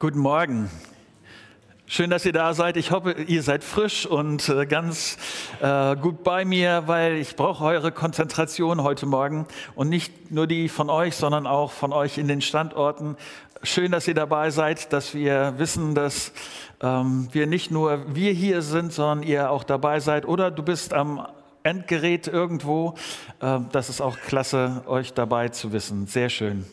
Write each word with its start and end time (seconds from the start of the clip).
Guten 0.00 0.20
Morgen. 0.20 0.70
Schön, 1.88 2.08
dass 2.08 2.24
ihr 2.24 2.32
da 2.32 2.54
seid. 2.54 2.76
Ich 2.76 2.92
hoffe, 2.92 3.16
ihr 3.26 3.42
seid 3.42 3.64
frisch 3.64 4.06
und 4.06 4.48
äh, 4.48 4.64
ganz 4.64 5.18
äh, 5.60 5.96
gut 5.96 6.22
bei 6.22 6.44
mir, 6.44 6.84
weil 6.86 7.16
ich 7.16 7.34
brauche 7.34 7.64
eure 7.64 7.90
Konzentration 7.90 8.84
heute 8.84 9.06
Morgen 9.06 9.48
und 9.74 9.88
nicht 9.88 10.30
nur 10.30 10.46
die 10.46 10.68
von 10.68 10.88
euch, 10.88 11.16
sondern 11.16 11.48
auch 11.48 11.72
von 11.72 11.92
euch 11.92 12.16
in 12.16 12.28
den 12.28 12.40
Standorten. 12.42 13.16
Schön, 13.64 13.90
dass 13.90 14.06
ihr 14.06 14.14
dabei 14.14 14.50
seid, 14.50 14.92
dass 14.92 15.14
wir 15.14 15.54
wissen, 15.56 15.96
dass 15.96 16.30
ähm, 16.80 17.26
wir 17.32 17.48
nicht 17.48 17.72
nur 17.72 18.14
wir 18.14 18.30
hier 18.30 18.62
sind, 18.62 18.92
sondern 18.92 19.26
ihr 19.26 19.50
auch 19.50 19.64
dabei 19.64 19.98
seid. 19.98 20.28
Oder 20.28 20.52
du 20.52 20.62
bist 20.62 20.94
am 20.94 21.26
Endgerät 21.64 22.28
irgendwo. 22.28 22.94
Äh, 23.40 23.58
das 23.72 23.88
ist 23.88 24.00
auch 24.00 24.16
klasse, 24.16 24.84
euch 24.86 25.12
dabei 25.12 25.48
zu 25.48 25.72
wissen. 25.72 26.06
Sehr 26.06 26.28
schön. 26.28 26.66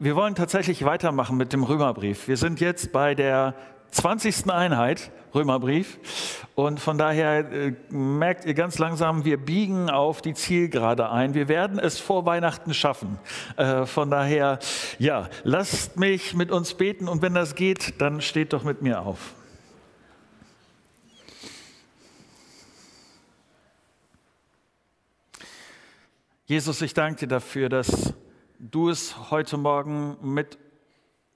Wir 0.00 0.16
wollen 0.16 0.34
tatsächlich 0.34 0.84
weitermachen 0.84 1.36
mit 1.36 1.52
dem 1.52 1.62
Römerbrief. 1.62 2.26
Wir 2.26 2.36
sind 2.36 2.58
jetzt 2.58 2.90
bei 2.90 3.14
der 3.14 3.54
20. 3.92 4.50
Einheit 4.50 5.12
Römerbrief 5.32 6.44
und 6.56 6.80
von 6.80 6.98
daher 6.98 7.48
äh, 7.52 7.74
merkt 7.90 8.44
ihr 8.44 8.54
ganz 8.54 8.78
langsam, 8.80 9.24
wir 9.24 9.36
biegen 9.36 9.90
auf 9.90 10.20
die 10.20 10.34
Zielgerade 10.34 11.10
ein. 11.10 11.34
Wir 11.34 11.46
werden 11.46 11.78
es 11.78 12.00
vor 12.00 12.26
Weihnachten 12.26 12.74
schaffen. 12.74 13.20
Äh, 13.56 13.86
von 13.86 14.10
daher, 14.10 14.58
ja, 14.98 15.28
lasst 15.44 15.96
mich 15.96 16.34
mit 16.34 16.50
uns 16.50 16.74
beten 16.74 17.06
und 17.06 17.22
wenn 17.22 17.34
das 17.34 17.54
geht, 17.54 18.00
dann 18.00 18.20
steht 18.20 18.52
doch 18.52 18.64
mit 18.64 18.82
mir 18.82 19.00
auf. 19.00 19.34
Jesus, 26.46 26.82
ich 26.82 26.94
danke 26.94 27.20
dir 27.20 27.28
dafür, 27.28 27.68
dass 27.68 28.12
du 28.70 28.88
es 28.88 29.30
heute 29.30 29.58
Morgen 29.58 30.16
mit 30.22 30.58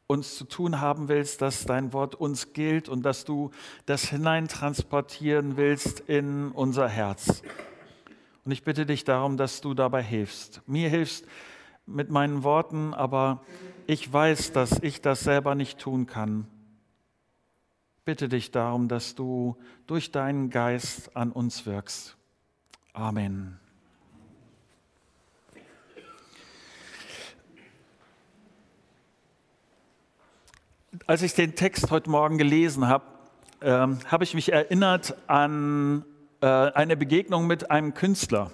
uns 0.07 0.37
zu 0.37 0.45
tun 0.45 0.81
haben 0.81 1.09
willst, 1.09 1.43
dass 1.43 1.67
dein 1.67 1.93
Wort 1.93 2.15
uns 2.15 2.55
gilt 2.55 2.89
und 2.89 3.03
dass 3.03 3.27
du 3.27 3.51
das 3.84 4.09
hineintransportieren 4.09 5.59
willst 5.59 6.01
in 6.01 6.51
unser 6.53 6.89
Herz. 6.89 7.43
Und 8.45 8.53
ich 8.53 8.65
bitte 8.65 8.87
dich 8.87 9.05
darum, 9.05 9.37
dass 9.37 9.61
du 9.61 9.75
dabei 9.75 10.03
hilfst. 10.03 10.62
Mir 10.67 10.89
hilfst 10.89 11.27
mit 11.84 12.11
meinen 12.11 12.43
Worten, 12.43 12.95
aber 12.95 13.43
ich 13.87 14.11
weiß, 14.11 14.53
dass 14.53 14.83
ich 14.83 15.03
das 15.03 15.21
selber 15.21 15.55
nicht 15.55 15.79
tun 15.79 16.06
kann. 16.06 16.47
Bitte 18.06 18.31
dich 18.31 18.51
darum, 18.51 18.89
dass 18.89 19.15
du 19.15 19.59
durch 19.87 20.11
deinen 20.12 20.49
Geist 20.49 21.15
an 21.15 21.31
uns 21.31 21.67
wirkst. 21.67 22.17
Amen. 22.95 23.61
Als 31.06 31.22
ich 31.22 31.34
den 31.34 31.54
Text 31.54 31.91
heute 31.91 32.10
Morgen 32.10 32.38
gelesen 32.38 32.88
habe, 32.88 33.04
ähm, 33.60 33.98
habe 34.06 34.24
ich 34.24 34.34
mich 34.34 34.52
erinnert 34.52 35.14
an 35.27 36.04
äh, 36.41 36.46
eine 36.46 36.96
Begegnung 36.96 37.46
mit 37.46 37.70
einem 37.70 37.94
Künstler. 37.94 38.50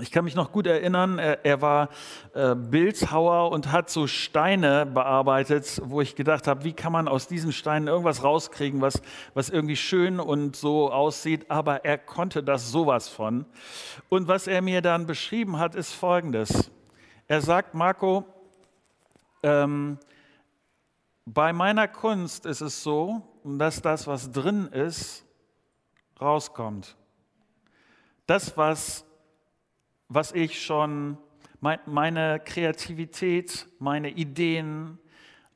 Ich 0.00 0.12
kann 0.12 0.24
mich 0.24 0.36
noch 0.36 0.52
gut 0.52 0.66
erinnern, 0.66 1.18
er, 1.18 1.44
er 1.44 1.60
war 1.60 1.88
äh, 2.34 2.54
Bildhauer 2.54 3.50
und 3.50 3.72
hat 3.72 3.90
so 3.90 4.06
Steine 4.06 4.86
bearbeitet, 4.86 5.80
wo 5.84 6.00
ich 6.00 6.14
gedacht 6.14 6.46
habe, 6.46 6.62
wie 6.64 6.72
kann 6.72 6.92
man 6.92 7.08
aus 7.08 7.26
diesen 7.26 7.52
Steinen 7.52 7.88
irgendwas 7.88 8.22
rauskriegen, 8.22 8.80
was, 8.80 9.02
was 9.34 9.48
irgendwie 9.48 9.76
schön 9.76 10.20
und 10.20 10.54
so 10.54 10.92
aussieht. 10.92 11.50
Aber 11.50 11.84
er 11.84 11.98
konnte 11.98 12.42
das 12.42 12.70
sowas 12.70 13.08
von. 13.08 13.44
Und 14.08 14.28
was 14.28 14.46
er 14.46 14.62
mir 14.62 14.82
dann 14.82 15.06
beschrieben 15.06 15.58
hat, 15.58 15.74
ist 15.74 15.92
Folgendes. 15.92 16.70
Er 17.26 17.40
sagt, 17.40 17.74
Marco, 17.74 18.24
ähm, 19.42 19.98
bei 21.34 21.52
meiner 21.52 21.88
Kunst 21.88 22.46
ist 22.46 22.62
es 22.62 22.82
so, 22.82 23.22
dass 23.44 23.82
das, 23.82 24.06
was 24.06 24.32
drin 24.32 24.66
ist, 24.66 25.26
rauskommt. 26.20 26.96
Das, 28.26 28.56
was, 28.56 29.04
was 30.08 30.32
ich 30.32 30.62
schon, 30.62 31.18
meine 31.60 32.40
Kreativität, 32.40 33.68
meine 33.78 34.10
Ideen, 34.10 34.98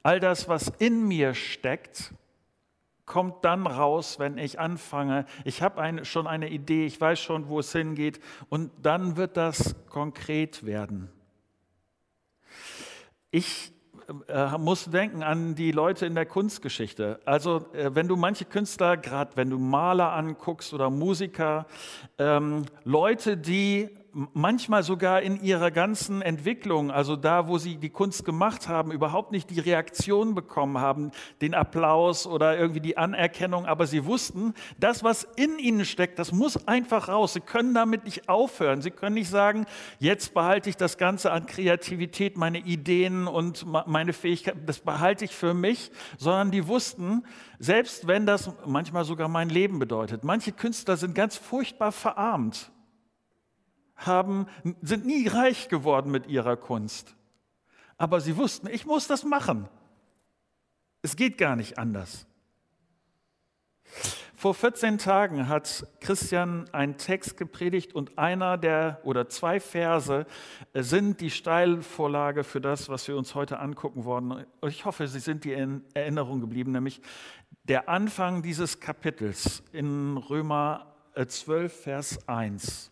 all 0.03 0.21
das, 0.21 0.47
was 0.47 0.69
in 0.79 1.09
mir 1.09 1.33
steckt, 1.33 2.13
kommt 3.07 3.43
dann 3.45 3.67
raus, 3.67 4.19
wenn 4.19 4.37
ich 4.37 4.61
anfange. 4.61 5.25
Ich 5.45 5.63
habe 5.63 5.81
ein, 5.81 6.05
schon 6.05 6.27
eine 6.27 6.51
Idee, 6.51 6.85
ich 6.85 7.01
weiß 7.01 7.19
schon, 7.19 7.49
wo 7.49 7.61
es 7.61 7.73
hingeht 7.73 8.21
und 8.51 8.71
dann 8.83 9.17
wird 9.17 9.39
das 9.39 9.75
konkret 9.89 10.67
werden. 10.67 11.11
Ich 13.31 13.73
äh, 14.29 14.59
musst 14.59 14.93
denken 14.93 15.23
an 15.23 15.55
die 15.55 15.73
Leute 15.73 16.07
in 16.07 16.15
der 16.15 16.27
Kunstgeschichte. 16.27 17.21
Also 17.25 17.67
äh, 17.73 17.91
wenn 17.95 18.09
du 18.09 18.17
manche 18.17 18.45
Künstler, 18.45 18.97
gerade 18.97 19.33
wenn 19.37 19.51
du 19.51 19.59
Maler 19.59 20.13
anguckst 20.13 20.73
oder 20.75 20.91
Musiker, 20.91 21.67
ähm, 22.19 22.65
Leute, 22.85 23.37
die 23.37 23.89
manchmal 24.13 24.83
sogar 24.83 25.23
in 25.23 25.43
ihrer 25.43 25.71
ganzen 25.71 26.21
Entwicklung, 26.21 26.91
also 26.91 27.17
da, 27.17 27.49
wo 27.49 27.59
sie 27.59 27.77
die 27.77 27.89
Kunst 27.89 28.25
gemacht 28.25 28.69
haben, 28.69 28.93
überhaupt 28.93 29.33
nicht 29.33 29.51
die 29.51 29.61
Reaktion 29.61 30.35
bekommen 30.35 30.79
haben, 30.79 31.13
den 31.41 31.55
Applaus 31.55 32.27
oder 32.27 32.59
irgendwie 32.59 32.81
die 32.81 32.99
Anerkennung, 32.99 33.65
aber 33.67 33.87
sie 33.87 34.05
wussten, 34.05 34.55
das, 34.79 35.03
was 35.03 35.27
in 35.37 35.59
ihnen 35.59 35.85
steckt, 35.85 36.19
das 36.19 36.33
muss 36.33 36.69
einfach 36.69 37.09
raus. 37.09 37.33
Sie 37.33 37.41
können 37.41 37.73
damit 37.75 38.05
nicht 38.05 38.29
aufhören. 38.29 38.83
Sie 38.83 38.91
können 38.91 39.15
nicht 39.15 39.31
sagen, 39.31 39.67
jetzt 39.99 40.35
behalte 40.35 40.69
ich 40.69 40.77
das 40.77 40.99
Ganze 40.99 41.33
an 41.33 41.47
Kreativität, 41.47 42.37
meine 42.37 42.59
Ideen 42.59 43.27
und 43.27 43.67
meine 43.87 44.13
Fähigkeiten, 44.13 44.67
das 44.67 44.81
behalte 44.81 45.25
ich 45.25 45.35
für 45.35 45.55
mich, 45.55 45.91
sondern 46.19 46.51
die 46.51 46.67
wussten, 46.67 47.25
selbst 47.59 48.07
wenn 48.07 48.27
das 48.27 48.51
manchmal 48.67 49.05
sogar 49.05 49.29
mein 49.29 49.49
Leben 49.49 49.79
bedeutet. 49.79 50.25
Manche 50.25 50.53
Künstler 50.53 50.97
sind 50.97 51.15
ganz 51.15 51.37
furchtbar 51.37 51.93
verarmt 51.93 52.72
haben, 54.07 54.47
sind 54.83 55.07
nie 55.07 55.29
reich 55.29 55.69
geworden 55.69 56.11
mit 56.11 56.27
ihrer 56.27 56.57
Kunst. 56.57 57.17
Aber 57.97 58.21
sie 58.21 58.37
wussten, 58.37 58.69
ich 58.69 58.87
muss 58.87 59.07
das 59.07 59.25
machen. 59.25 59.69
Es 61.03 61.17
geht 61.17 61.39
gar 61.39 61.57
nicht 61.57 61.79
anders. 61.79 62.27
Vor 64.43 64.55
14 64.55 64.99
Tagen 64.99 65.47
hat 65.47 65.87
Christian 66.01 66.69
einen 66.73 66.97
Text 66.97 67.37
gepredigt 67.37 67.95
und 67.95 68.19
einer 68.19 68.59
der 68.59 69.01
oder 69.05 69.29
zwei 69.29 69.61
Verse 69.61 70.27
sind 70.75 71.21
die 71.21 71.31
Steilvorlage 71.31 72.43
für 72.43 72.61
das, 72.61 72.89
was 72.89 73.07
wir 73.07 73.17
uns 73.17 73.37
heute 73.37 73.61
angucken 73.61 74.05
wollen. 74.05 74.45
Ich 74.67 74.85
hoffe, 74.85 75.07
sie 75.07 75.21
sind 75.21 75.45
dir 75.45 75.59
in 75.59 75.85
Erinnerung 75.95 76.41
geblieben, 76.41 76.73
nämlich 76.73 77.01
der 77.63 77.89
Anfang 77.89 78.43
dieses 78.43 78.81
Kapitels 78.81 79.63
in 79.71 80.17
Römer 80.17 80.93
12, 81.15 81.83
Vers 81.83 82.29
1. 82.29 82.92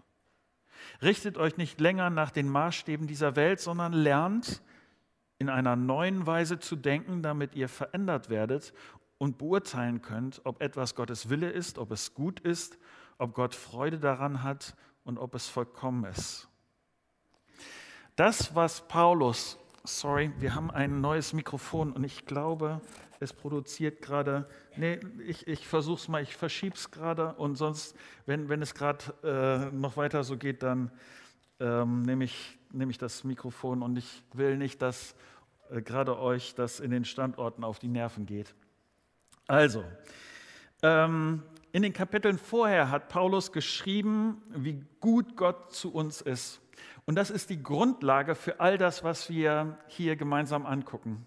Richtet 1.01 1.37
euch 1.37 1.57
nicht 1.57 1.79
länger 1.79 2.09
nach 2.09 2.31
den 2.31 2.49
Maßstäben 2.49 3.07
dieser 3.07 3.35
Welt, 3.35 3.59
sondern 3.59 3.93
lernt 3.93 4.61
in 5.37 5.49
einer 5.49 5.75
neuen 5.75 6.27
Weise 6.27 6.59
zu 6.59 6.75
denken, 6.75 7.23
damit 7.23 7.55
ihr 7.55 7.67
verändert 7.67 8.29
werdet 8.29 8.73
und 9.17 9.37
beurteilen 9.37 10.01
könnt, 10.01 10.41
ob 10.43 10.61
etwas 10.61 10.95
Gottes 10.95 11.29
Wille 11.29 11.49
ist, 11.49 11.77
ob 11.77 11.91
es 11.91 12.13
gut 12.13 12.39
ist, 12.39 12.77
ob 13.17 13.33
Gott 13.33 13.55
Freude 13.55 13.99
daran 13.99 14.43
hat 14.43 14.75
und 15.03 15.17
ob 15.17 15.35
es 15.35 15.47
vollkommen 15.47 16.05
ist. 16.05 16.47
Das, 18.15 18.55
was 18.55 18.87
Paulus, 18.87 19.57
sorry, 19.83 20.31
wir 20.37 20.53
haben 20.53 20.69
ein 20.69 21.01
neues 21.01 21.33
Mikrofon 21.33 21.91
und 21.91 22.03
ich 22.03 22.25
glaube, 22.25 22.81
es 23.21 23.33
produziert 23.33 24.01
gerade, 24.01 24.47
nee, 24.75 24.99
ich, 25.27 25.47
ich 25.47 25.67
versuche 25.67 26.01
es 26.01 26.07
mal, 26.07 26.23
ich 26.23 26.35
verschiebe 26.35 26.75
es 26.75 26.89
gerade 26.89 27.33
und 27.35 27.55
sonst, 27.55 27.95
wenn, 28.25 28.49
wenn 28.49 28.61
es 28.63 28.73
gerade 28.73 29.71
äh, 29.71 29.75
noch 29.75 29.95
weiter 29.95 30.23
so 30.23 30.37
geht, 30.37 30.63
dann 30.63 30.91
ähm, 31.59 32.01
nehme 32.01 32.23
ich, 32.23 32.57
nehm 32.71 32.89
ich 32.89 32.97
das 32.97 33.23
Mikrofon 33.23 33.83
und 33.83 33.95
ich 33.95 34.23
will 34.33 34.57
nicht, 34.57 34.81
dass 34.81 35.15
äh, 35.69 35.83
gerade 35.83 36.17
euch 36.17 36.55
das 36.55 36.79
in 36.79 36.89
den 36.89 37.05
Standorten 37.05 37.63
auf 37.63 37.77
die 37.77 37.89
Nerven 37.89 38.25
geht. 38.25 38.55
Also, 39.47 39.83
ähm, 40.81 41.43
in 41.73 41.83
den 41.83 41.93
Kapiteln 41.93 42.39
vorher 42.39 42.89
hat 42.89 43.07
Paulus 43.07 43.51
geschrieben, 43.51 44.41
wie 44.49 44.83
gut 44.99 45.37
Gott 45.37 45.71
zu 45.71 45.93
uns 45.93 46.21
ist. 46.21 46.59
Und 47.05 47.15
das 47.15 47.29
ist 47.29 47.51
die 47.51 47.61
Grundlage 47.61 48.33
für 48.33 48.59
all 48.59 48.79
das, 48.79 49.03
was 49.03 49.29
wir 49.29 49.77
hier 49.87 50.15
gemeinsam 50.15 50.65
angucken. 50.65 51.25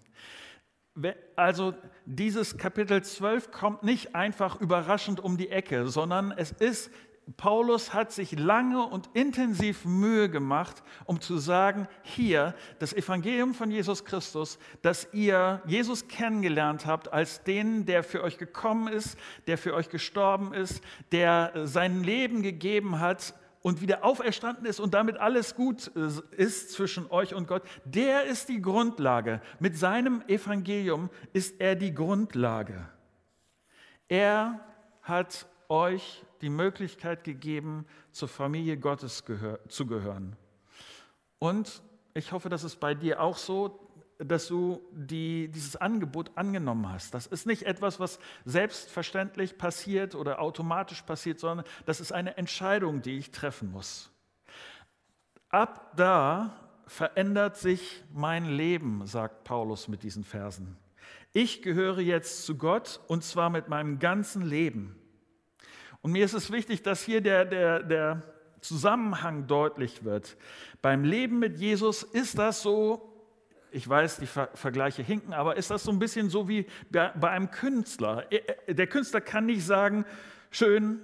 Also 1.35 1.73
dieses 2.05 2.57
Kapitel 2.57 3.03
12 3.03 3.51
kommt 3.51 3.83
nicht 3.83 4.15
einfach 4.15 4.61
überraschend 4.61 5.19
um 5.19 5.37
die 5.37 5.49
Ecke, 5.49 5.87
sondern 5.89 6.31
es 6.31 6.51
ist, 6.51 6.89
Paulus 7.37 7.93
hat 7.93 8.11
sich 8.11 8.37
lange 8.37 8.83
und 8.83 9.09
intensiv 9.13 9.83
Mühe 9.83 10.29
gemacht, 10.29 10.83
um 11.05 11.19
zu 11.19 11.37
sagen, 11.37 11.87
hier 12.03 12.53
das 12.79 12.93
Evangelium 12.93 13.53
von 13.53 13.71
Jesus 13.71 14.05
Christus, 14.05 14.59
dass 14.83 15.09
ihr 15.11 15.61
Jesus 15.65 16.07
kennengelernt 16.07 16.85
habt 16.85 17.11
als 17.11 17.43
den, 17.43 17.85
der 17.85 18.03
für 18.03 18.23
euch 18.23 18.37
gekommen 18.37 18.87
ist, 18.87 19.17
der 19.47 19.57
für 19.57 19.73
euch 19.73 19.89
gestorben 19.89 20.53
ist, 20.53 20.83
der 21.11 21.51
sein 21.65 22.03
Leben 22.03 22.43
gegeben 22.43 22.99
hat 22.99 23.33
und 23.65 23.81
wieder 23.81 24.05
auferstanden 24.05 24.67
ist 24.67 24.79
und 24.79 24.93
damit 24.93 25.17
alles 25.17 25.55
gut 25.55 25.91
äh, 25.95 26.35
ist 26.39 26.71
zwischen 26.71 27.09
euch 27.09 27.33
und 27.33 27.47
Gott, 27.47 27.63
der 27.83 28.25
ist 28.25 28.47
die 28.47 28.61
Grundlage. 28.61 29.41
Mit 29.59 29.75
seinem 29.75 30.21
Evangelium 30.27 31.09
ist 31.33 31.59
er 31.59 31.75
die 31.75 31.91
Grundlage. 31.91 32.87
Er 34.07 34.59
hat 35.01 35.47
euch 35.67 36.23
die 36.41 36.49
Möglichkeit 36.49 37.23
gegeben, 37.23 37.87
zur 38.11 38.27
Familie 38.27 38.77
Gottes 38.77 39.23
zu 39.67 39.87
gehören. 39.87 40.35
Und 41.39 41.81
ich 42.13 42.33
hoffe, 42.33 42.49
dass 42.49 42.63
es 42.63 42.75
bei 42.75 42.93
dir 42.93 43.19
auch 43.19 43.37
so, 43.37 43.84
dass 44.17 44.47
du 44.47 44.81
die, 44.91 45.49
dieses 45.49 45.75
Angebot 45.75 46.31
angenommen 46.35 46.89
hast. 46.89 47.13
Das 47.13 47.27
ist 47.27 47.45
nicht 47.45 47.63
etwas, 47.63 47.99
was 47.99 48.19
selbstverständlich 48.45 49.57
passiert 49.57 50.15
oder 50.15 50.39
automatisch 50.39 51.01
passiert, 51.01 51.39
sondern 51.39 51.65
das 51.85 51.99
ist 51.99 52.11
eine 52.11 52.37
Entscheidung, 52.37 53.01
die 53.01 53.17
ich 53.17 53.31
treffen 53.31 53.71
muss. 53.71 54.09
Ab 55.49 55.91
da 55.95 56.55
verändert 56.87 57.57
sich 57.57 58.03
mein 58.13 58.45
Leben, 58.45 59.05
sagt 59.05 59.43
Paulus 59.43 59.87
mit 59.87 60.03
diesen 60.03 60.23
Versen. 60.23 60.77
Ich 61.33 61.61
gehöre 61.61 61.99
jetzt 61.99 62.45
zu 62.45 62.57
Gott 62.57 63.01
und 63.07 63.23
zwar 63.23 63.49
mit 63.49 63.67
meinem 63.67 63.99
ganzen 63.99 64.43
Leben. 64.43 64.95
Und 66.01 66.11
mir 66.11 66.23
ist 66.23 66.33
es 66.33 66.51
wichtig, 66.51 66.83
dass 66.83 67.03
hier 67.03 67.19
der, 67.19 67.45
der, 67.45 67.83
der 67.83 68.23
Zusammenhang 68.61 69.47
deutlich 69.47 70.03
wird. 70.03 70.37
Beim 70.81 71.03
Leben 71.03 71.39
mit 71.39 71.57
Jesus 71.57 72.03
ist 72.03 72.37
das 72.37 72.61
so, 72.61 73.14
ich 73.75 73.87
weiß, 73.87 74.17
die 74.17 74.25
Vergleiche 74.25 75.03
hinken, 75.03 75.33
aber 75.33 75.57
ist 75.57 75.69
das 75.69 75.83
so 75.83 75.91
ein 75.91 75.99
bisschen 75.99 76.29
so 76.29 76.47
wie 76.47 76.65
bei 76.91 77.29
einem 77.29 77.51
Künstler? 77.51 78.25
Der 78.67 78.87
Künstler 78.87 79.19
kann 79.19 79.47
nicht 79.47 79.65
sagen, 79.65 80.05
schön, 80.49 81.01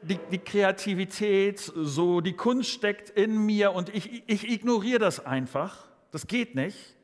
die, 0.00 0.18
die 0.30 0.38
Kreativität, 0.38 1.58
so 1.58 2.22
die 2.22 2.32
Kunst 2.32 2.70
steckt 2.70 3.10
in 3.10 3.44
mir 3.44 3.72
und 3.72 3.94
ich, 3.94 4.22
ich 4.26 4.50
ignoriere 4.50 4.98
das 4.98 5.24
einfach. 5.26 5.88
Das 6.10 6.26
geht 6.26 6.54
nicht. 6.54 6.96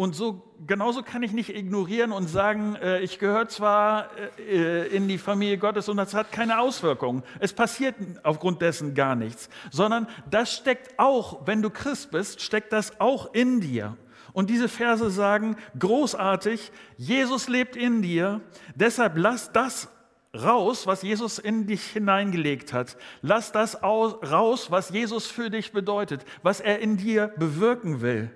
Und 0.00 0.14
so 0.14 0.54
genauso 0.64 1.02
kann 1.02 1.24
ich 1.24 1.32
nicht 1.32 1.52
ignorieren 1.52 2.12
und 2.12 2.28
sagen, 2.28 2.76
äh, 2.76 3.00
ich 3.00 3.18
gehöre 3.18 3.48
zwar 3.48 4.10
äh, 4.38 4.86
in 4.96 5.08
die 5.08 5.18
Familie 5.18 5.58
Gottes 5.58 5.88
und 5.88 5.96
das 5.96 6.14
hat 6.14 6.30
keine 6.30 6.60
Auswirkungen. 6.60 7.24
Es 7.40 7.52
passiert 7.52 7.96
aufgrund 8.22 8.62
dessen 8.62 8.94
gar 8.94 9.16
nichts, 9.16 9.50
sondern 9.72 10.06
das 10.30 10.52
steckt 10.54 11.00
auch, 11.00 11.48
wenn 11.48 11.62
du 11.62 11.70
Christ 11.70 12.12
bist, 12.12 12.42
steckt 12.42 12.72
das 12.72 13.00
auch 13.00 13.34
in 13.34 13.60
dir. 13.60 13.96
Und 14.32 14.50
diese 14.50 14.68
Verse 14.68 15.10
sagen, 15.10 15.56
großartig, 15.76 16.70
Jesus 16.96 17.48
lebt 17.48 17.74
in 17.74 18.00
dir, 18.00 18.40
deshalb 18.76 19.14
lass 19.16 19.50
das 19.50 19.88
raus, 20.32 20.86
was 20.86 21.02
Jesus 21.02 21.40
in 21.40 21.66
dich 21.66 21.82
hineingelegt 21.82 22.72
hat. 22.72 22.96
Lass 23.20 23.50
das 23.50 23.82
raus, 23.82 24.70
was 24.70 24.90
Jesus 24.90 25.26
für 25.26 25.50
dich 25.50 25.72
bedeutet, 25.72 26.24
was 26.44 26.60
er 26.60 26.78
in 26.78 26.98
dir 26.98 27.32
bewirken 27.36 28.00
will. 28.00 28.30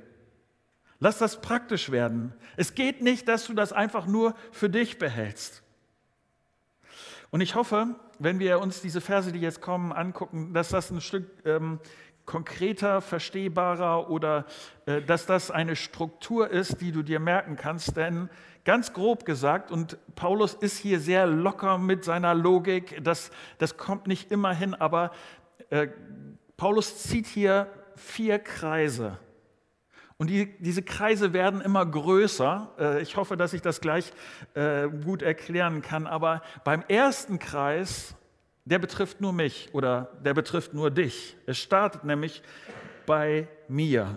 Lass 1.03 1.19
das 1.19 1.41
praktisch 1.41 1.91
werden. 1.91 2.33
Es 2.57 2.77
geht 2.77 3.03
nicht, 3.03 3.27
dass 3.27 3.45
du 3.49 3.55
das 3.55 3.73
einfach 3.73 4.07
nur 4.07 4.37
für 4.53 4.71
dich 4.71 5.01
behältst. 5.01 5.65
Und 7.31 7.41
ich 7.41 7.57
hoffe, 7.57 7.97
wenn 8.21 8.39
wir 8.39 8.61
uns 8.61 8.83
diese 8.83 9.01
Verse, 9.01 9.33
die 9.33 9.41
jetzt 9.41 9.61
kommen, 9.61 9.91
angucken, 9.91 10.55
dass 10.55 10.69
das 10.69 10.93
ein 10.93 11.01
Stück 11.01 11.27
ähm, 11.45 11.81
konkreter, 12.25 13.01
verstehbarer 13.01 14.11
oder 14.11 14.47
äh, 14.87 15.03
dass 15.03 15.27
das 15.27 15.51
eine 15.51 15.75
Struktur 15.75 16.49
ist, 16.49 16.81
die 16.81 16.93
du 16.93 17.03
dir 17.03 17.19
merken 17.19 17.57
kannst. 17.57 17.97
Denn 17.97 18.31
ganz 18.65 18.93
grob 18.93 19.25
gesagt, 19.25 19.73
und 19.73 19.99
Paulus 20.15 20.55
ist 20.55 20.79
hier 20.79 21.01
sehr 21.01 21.27
locker 21.27 21.79
mit 21.79 22.05
seiner 22.05 22.33
Logik, 22.33 23.03
das, 23.03 23.33
das 23.59 23.77
kommt 23.77 24.07
nicht 24.07 24.31
immer 24.31 24.55
hin, 24.55 24.73
aber 24.73 25.11
äh, 25.71 25.89
Paulus 26.57 27.03
zieht 27.03 27.27
hier 27.27 27.67
vier 27.97 28.39
Kreise 28.39 29.19
und 30.23 30.29
die, 30.29 30.57
diese 30.61 30.85
Kreise 30.85 31.33
werden 31.33 31.61
immer 31.61 31.85
größer. 31.85 32.71
Äh, 32.79 33.03
ich 33.03 33.17
hoffe, 33.17 33.37
dass 33.37 33.55
ich 33.55 33.61
das 33.61 33.81
gleich 33.81 34.13
äh, 34.55 34.87
gut 34.89 35.21
erklären 35.21 35.83
kann. 35.83 36.07
Aber 36.07 36.43
beim 36.63 36.85
ersten 36.87 37.41
Kreis, 37.41 38.15
der 38.65 38.79
betrifft 38.79 39.21
nur 39.21 39.33
mich 39.33 39.71
oder 39.73 40.13
der 40.25 40.33
betrifft 40.33 40.75
nur 40.75 40.93
dich. 40.93 41.37
Es 41.47 41.59
startet 41.59 42.05
nämlich 42.05 42.45
bei 43.05 43.49
mir. 43.67 44.17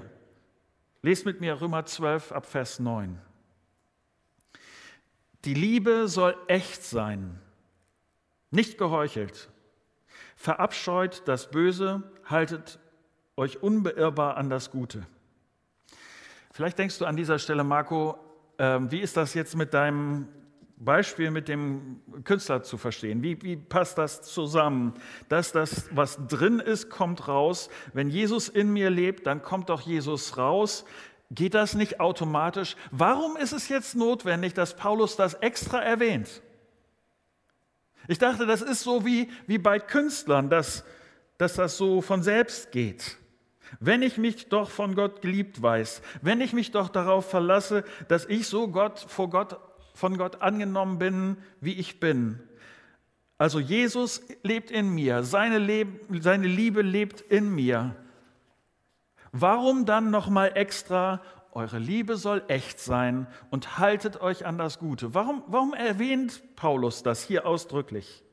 Lest 1.01 1.25
mit 1.25 1.41
mir 1.41 1.59
Römer 1.59 1.87
12 1.87 2.33
ab 2.33 2.45
Vers 2.45 2.77
9. 2.77 3.19
Die 5.43 5.55
Liebe 5.55 6.07
soll 6.07 6.37
echt 6.45 6.83
sein, 6.83 7.39
nicht 8.51 8.77
geheuchelt. 8.77 9.49
Verabscheut 10.35 11.23
das 11.25 11.49
Böse, 11.49 12.03
haltet 12.25 12.77
euch 13.37 13.63
unbeirrbar 13.63 14.37
an 14.37 14.51
das 14.51 14.69
Gute. 14.69 15.07
Vielleicht 16.55 16.79
denkst 16.79 16.99
du 16.99 17.05
an 17.05 17.17
dieser 17.17 17.37
Stelle, 17.37 17.65
Marco, 17.65 18.17
äh, 18.57 18.79
wie 18.83 19.01
ist 19.01 19.17
das 19.17 19.33
jetzt 19.33 19.57
mit 19.57 19.73
deinem 19.73 20.29
Beispiel 20.77 21.29
mit 21.29 21.49
dem 21.49 21.99
Künstler 22.23 22.63
zu 22.63 22.77
verstehen? 22.77 23.21
Wie, 23.21 23.41
wie 23.43 23.57
passt 23.57 23.97
das 23.97 24.21
zusammen? 24.21 24.93
Dass 25.27 25.51
das, 25.51 25.89
was 25.91 26.17
drin 26.27 26.61
ist, 26.61 26.89
kommt 26.89 27.27
raus. 27.27 27.69
Wenn 27.91 28.07
Jesus 28.07 28.47
in 28.47 28.71
mir 28.71 28.89
lebt, 28.89 29.27
dann 29.27 29.41
kommt 29.41 29.67
doch 29.67 29.81
Jesus 29.81 30.37
raus. 30.37 30.85
Geht 31.29 31.55
das 31.55 31.73
nicht 31.73 31.99
automatisch? 31.99 32.77
Warum 32.89 33.35
ist 33.35 33.51
es 33.51 33.67
jetzt 33.67 33.93
notwendig, 33.93 34.53
dass 34.53 34.77
Paulus 34.77 35.17
das 35.17 35.33
extra 35.33 35.81
erwähnt? 35.81 36.41
Ich 38.07 38.17
dachte, 38.17 38.45
das 38.45 38.61
ist 38.61 38.79
so 38.79 39.05
wie, 39.05 39.29
wie 39.45 39.57
bei 39.57 39.77
Künstlern, 39.77 40.49
dass, 40.49 40.85
dass 41.37 41.55
das 41.55 41.75
so 41.75 42.01
von 42.01 42.23
selbst 42.23 42.71
geht. 42.71 43.17
Wenn 43.79 44.01
ich 44.01 44.17
mich 44.17 44.49
doch 44.49 44.69
von 44.69 44.95
Gott 44.95 45.21
geliebt 45.21 45.61
weiß, 45.61 46.01
wenn 46.21 46.41
ich 46.41 46.53
mich 46.53 46.71
doch 46.71 46.89
darauf 46.89 47.29
verlasse, 47.29 47.83
dass 48.07 48.25
ich 48.25 48.47
so 48.47 48.67
Gott, 48.67 48.99
vor 48.99 49.29
Gott, 49.29 49.59
von 49.93 50.17
Gott 50.17 50.41
angenommen 50.41 50.99
bin, 50.99 51.37
wie 51.61 51.73
ich 51.73 51.99
bin. 51.99 52.39
Also 53.37 53.59
Jesus 53.59 54.21
lebt 54.43 54.71
in 54.71 54.89
mir, 54.89 55.23
seine, 55.23 55.57
Leb 55.57 56.07
seine 56.21 56.47
Liebe 56.47 56.81
lebt 56.81 57.21
in 57.21 57.53
mir. 57.53 57.95
Warum 59.31 59.85
dann 59.85 60.09
nochmal 60.09 60.53
extra, 60.55 61.21
eure 61.51 61.79
Liebe 61.79 62.15
soll 62.15 62.43
echt 62.47 62.79
sein 62.79 63.27
und 63.49 63.77
haltet 63.77 64.21
euch 64.21 64.45
an 64.45 64.57
das 64.57 64.79
Gute? 64.79 65.13
Warum, 65.13 65.43
warum 65.47 65.73
erwähnt 65.73 66.41
Paulus 66.55 67.03
das 67.03 67.23
hier 67.23 67.45
ausdrücklich? 67.45 68.23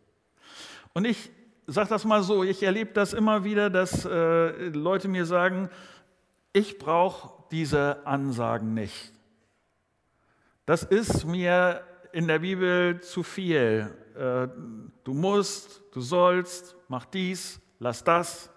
Und 0.93 1.05
ich 1.05 1.31
sage 1.67 1.89
das 1.89 2.05
mal 2.05 2.23
so, 2.23 2.45
ich 2.45 2.63
erlebe 2.63 2.93
das 2.93 3.13
immer 3.13 3.45
wieder, 3.45 3.71
dass 3.71 4.05
äh, 4.05 4.69
Leute 4.69 5.09
mir 5.09 5.27
sagen, 5.27 5.71
ich 6.53 6.79
brauche 6.79 7.45
diese 7.51 8.07
Ansagen 8.07 8.75
nicht. 8.75 9.13
Das 10.67 10.83
ist 10.83 11.25
mir 11.25 11.83
in 12.13 12.29
der 12.29 12.41
Bibel 12.41 13.01
zu 13.01 13.23
viel. 13.23 13.95
Äh, 14.15 14.49
du 15.05 15.15
musst, 15.15 15.83
du 15.93 16.01
sollst, 16.01 16.77
mach 16.89 17.05
dies, 17.07 17.61
lass 17.79 18.05
das. 18.05 18.51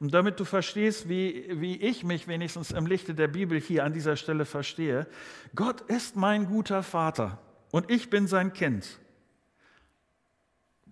Und 0.00 0.14
damit 0.14 0.38
du 0.38 0.44
verstehst, 0.44 1.08
wie, 1.08 1.46
wie 1.60 1.76
ich 1.76 2.04
mich 2.04 2.28
wenigstens 2.28 2.70
im 2.70 2.86
Lichte 2.86 3.14
der 3.14 3.28
Bibel 3.28 3.60
hier 3.60 3.84
an 3.84 3.92
dieser 3.92 4.16
Stelle 4.16 4.44
verstehe, 4.44 5.08
Gott 5.56 5.80
ist 5.82 6.14
mein 6.14 6.46
guter 6.46 6.82
Vater 6.82 7.38
und 7.72 7.90
ich 7.90 8.08
bin 8.08 8.28
sein 8.28 8.52
Kind. 8.52 9.00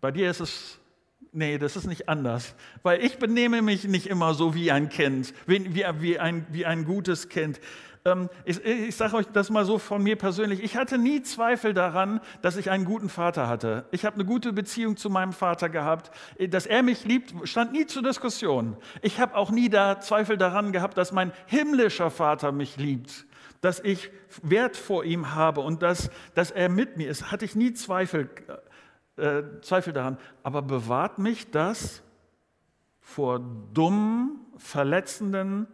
Bei 0.07 0.13
dir 0.13 0.31
ist 0.31 0.39
es, 0.39 0.79
nee, 1.33 1.59
das 1.59 1.75
ist 1.75 1.89
nicht 1.89 2.09
anders. 2.09 2.55
Weil 2.85 3.05
ich 3.05 3.19
benehme 3.19 3.61
mich 3.61 3.83
nicht 3.89 4.07
immer 4.07 4.35
so 4.35 4.55
wie 4.55 4.71
ein 4.71 4.89
Kind, 4.89 5.35
wie, 5.49 5.75
wie, 5.75 5.85
wie, 5.99 6.21
ein, 6.21 6.47
wie 6.51 6.65
ein 6.65 6.85
gutes 6.85 7.29
Kind. 7.29 7.59
Ähm, 8.05 8.31
ich, 8.45 8.65
ich 8.65 8.95
sage 8.95 9.17
euch 9.17 9.27
das 9.33 9.51
mal 9.51 9.65
so 9.65 9.81
von 9.81 10.05
mir 10.05 10.15
persönlich. 10.15 10.63
Ich 10.63 10.77
hatte 10.77 10.97
nie 10.97 11.23
Zweifel 11.23 11.75
daran, 11.75 12.21
dass 12.41 12.57
ich 12.57 12.71
einen 12.71 12.85
guten 12.85 13.09
Vater 13.09 13.49
hatte. 13.49 13.87
Ich 13.91 14.05
habe 14.05 14.15
eine 14.15 14.25
gute 14.25 14.53
Beziehung 14.53 14.97
zu 14.97 15.11
meinem 15.11 15.33
Vater 15.33 15.71
gehabt. 15.71 16.13
Dass 16.51 16.67
er 16.67 16.85
mich 16.85 17.05
liebt, 17.05 17.35
stand 17.43 17.73
nie 17.73 17.87
zur 17.87 18.05
Diskussion. 18.05 18.77
Ich 19.03 19.19
habe 19.19 19.35
auch 19.35 19.51
nie 19.51 19.69
da 19.69 19.99
Zweifel 19.99 20.37
daran 20.37 20.71
gehabt, 20.71 20.97
dass 20.97 21.11
mein 21.11 21.33
himmlischer 21.47 22.13
Vater 22.13 22.53
mich 22.53 22.77
liebt 22.77 23.27
dass 23.61 23.81
ich 23.81 24.11
Wert 24.43 24.77
vor 24.77 25.05
ihm 25.05 25.35
habe 25.35 25.61
und 25.61 25.83
dass, 25.83 26.11
dass 26.35 26.51
er 26.53 26.69
mit 26.69 26.97
mir 26.97 27.09
ist, 27.09 27.33
hatte 27.33 27.45
ich 27.45 27.57
nie 27.57 27.73
Zweifel 27.73 28.29
äh, 29.17 29.43
Zweifel 29.63 29.93
daran, 29.93 30.19
aber 30.43 30.63
bewahrt 30.63 31.19
mich 31.19 31.51
das 31.51 32.03
vor 33.01 33.39
dummen, 33.39 34.41
verletzenden, 34.57 35.69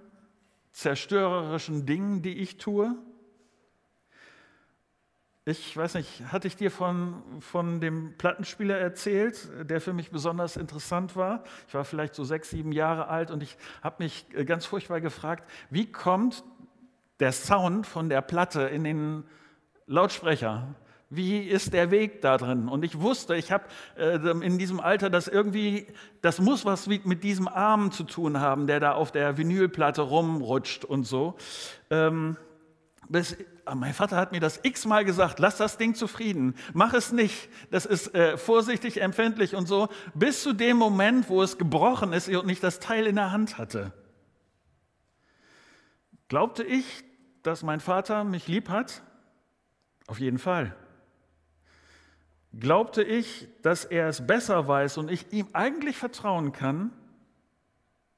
zerstörerischen 0.71 1.87
Dingen, 1.87 2.23
die 2.23 2.39
ich 2.39 2.59
tue? 2.59 2.95
Ich 5.45 5.77
weiß 5.77 5.95
nicht, 5.95 6.23
hatte 6.31 6.47
ich 6.47 6.55
dir 6.55 6.71
von, 6.71 7.21
von 7.41 7.81
dem 7.81 8.17
Plattenspieler 8.17 8.79
erzählt, 8.79 9.51
der 9.69 9.81
für 9.81 9.93
mich 9.93 10.13
besonders 10.13 10.57
interessant 10.57 11.17
war? 11.17 11.43
Ich 11.67 11.75
war 11.75 11.85
vielleicht 11.85 12.15
so 12.15 12.23
sechs, 12.23 12.51
sieben 12.51 12.71
Jahre 12.71 13.09
alt 13.09 13.33
und 13.33 13.43
ich 13.43 13.57
habe 13.83 14.05
mich 14.05 14.27
äh, 14.35 14.45
ganz 14.45 14.67
furchtbar 14.67 15.01
gefragt, 15.01 15.51
wie 15.69 15.91
kommt 15.91 16.45
der 17.19 17.33
Sound 17.33 17.89
von 17.89 18.09
der 18.09 18.21
Platte 18.21 18.63
in 18.63 18.85
den 18.85 19.25
Lautsprecher? 19.87 20.77
Wie 21.15 21.41
ist 21.41 21.75
der 21.75 21.91
Weg 21.91 22.23
da 22.23 22.39
drin? 22.39 22.69
Und 22.69 22.87
ich 22.87 22.99
wusste, 22.99 23.37
ich 23.37 23.53
habe 23.53 23.65
äh, 23.99 24.17
in 24.17 24.57
diesem 24.57 24.81
Alter, 24.81 25.11
dass 25.11 25.29
irgendwie, 25.29 25.87
das 26.23 26.41
muss 26.41 26.65
was 26.65 26.87
mit 26.87 27.23
diesem 27.23 27.49
Arm 27.49 27.93
zu 27.93 28.05
tun 28.05 28.41
haben, 28.41 28.67
der 28.67 28.81
da 28.81 28.93
auf 28.93 29.13
der 29.13 29.37
Vinylplatte 29.37 30.01
rumrutscht 30.01 30.87
und 30.87 31.05
so. 31.05 31.35
Ähm, 31.91 32.39
das, 33.11 33.37
ah, 33.67 33.75
mein 33.75 33.93
Vater 33.93 34.17
hat 34.17 34.33
mir 34.33 34.41
das 34.41 34.61
x-mal 34.63 35.05
gesagt, 35.05 35.39
lass 35.39 35.59
das 35.59 35.77
Ding 35.77 35.95
zufrieden, 35.95 36.55
mach 36.73 36.95
es 36.95 37.13
nicht, 37.13 37.51
das 37.71 37.85
ist 37.85 38.15
äh, 38.15 38.39
vorsichtig, 38.39 39.03
empfindlich 39.03 39.55
und 39.55 39.69
so, 39.69 39.89
bis 40.15 40.43
zu 40.43 40.55
dem 40.55 40.79
Moment, 40.79 41.29
wo 41.29 41.43
es 41.43 41.59
gebrochen 41.59 42.15
ist 42.15 42.31
und 42.31 42.49
ich 42.49 42.61
das 42.61 42.81
Teil 42.81 43.07
in 43.07 43.17
der 43.17 43.33
Hand 43.33 43.59
hatte. 43.59 43.93
Glaubte 46.29 46.65
ich, 46.65 46.87
dass 47.43 47.63
mein 47.63 47.81
Vater 47.81 48.25
mich 48.25 48.49
lieb 48.49 48.71
hat? 48.71 49.03
Auf 50.07 50.19
jeden 50.19 50.39
Fall. 50.39 50.75
Glaubte 52.59 53.03
ich, 53.03 53.49
dass 53.63 53.85
er 53.85 54.09
es 54.09 54.27
besser 54.27 54.69
weiß 54.69 54.99
und 54.99 55.11
ich 55.11 55.33
ihm 55.33 55.49
eigentlich 55.53 55.97
vertrauen 55.97 56.53
kann? 56.53 56.93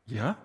Ja. 0.07 0.37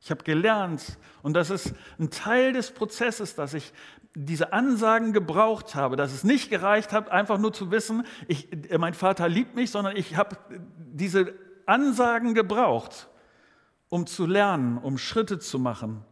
Ich 0.00 0.10
habe 0.10 0.24
gelernt, 0.24 0.96
und 1.22 1.34
das 1.34 1.50
ist 1.50 1.74
ein 1.98 2.10
Teil 2.10 2.52
des 2.52 2.70
Prozesses, 2.70 3.34
dass 3.34 3.52
ich 3.52 3.72
diese 4.14 4.52
Ansagen 4.52 5.12
gebraucht 5.12 5.74
habe, 5.74 5.96
dass 5.96 6.12
es 6.12 6.24
nicht 6.24 6.50
gereicht 6.50 6.92
hat, 6.92 7.10
einfach 7.10 7.38
nur 7.38 7.52
zu 7.52 7.70
wissen, 7.70 8.04
ich, 8.26 8.48
mein 8.78 8.94
Vater 8.94 9.28
liebt 9.28 9.54
mich, 9.54 9.70
sondern 9.70 9.96
ich 9.96 10.16
habe 10.16 10.36
diese 10.76 11.34
Ansagen 11.66 12.34
gebraucht, 12.34 13.08
um 13.88 14.06
zu 14.06 14.26
lernen, 14.26 14.78
um 14.78 14.98
Schritte 14.98 15.38
zu 15.38 15.58
machen. 15.58 16.04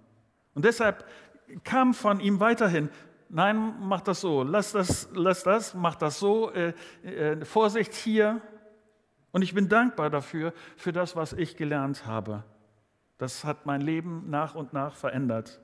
Und 0.54 0.64
deshalb 0.64 1.06
kam 1.64 1.94
von 1.94 2.20
ihm 2.20 2.40
weiterhin, 2.40 2.90
nein, 3.28 3.76
mach 3.80 4.00
das 4.00 4.20
so, 4.20 4.42
lass 4.42 4.72
das, 4.72 5.08
lass 5.12 5.42
das, 5.42 5.74
mach 5.74 5.96
das 5.96 6.18
so, 6.18 6.50
äh, 6.52 6.72
äh, 7.02 7.44
Vorsicht 7.44 7.94
hier. 7.94 8.40
Und 9.32 9.42
ich 9.42 9.54
bin 9.54 9.68
dankbar 9.68 10.10
dafür, 10.10 10.52
für 10.76 10.92
das, 10.92 11.16
was 11.16 11.32
ich 11.32 11.56
gelernt 11.56 12.06
habe. 12.06 12.44
Das 13.18 13.44
hat 13.44 13.66
mein 13.66 13.80
Leben 13.80 14.30
nach 14.30 14.54
und 14.54 14.72
nach 14.72 14.94
verändert. 14.94 15.60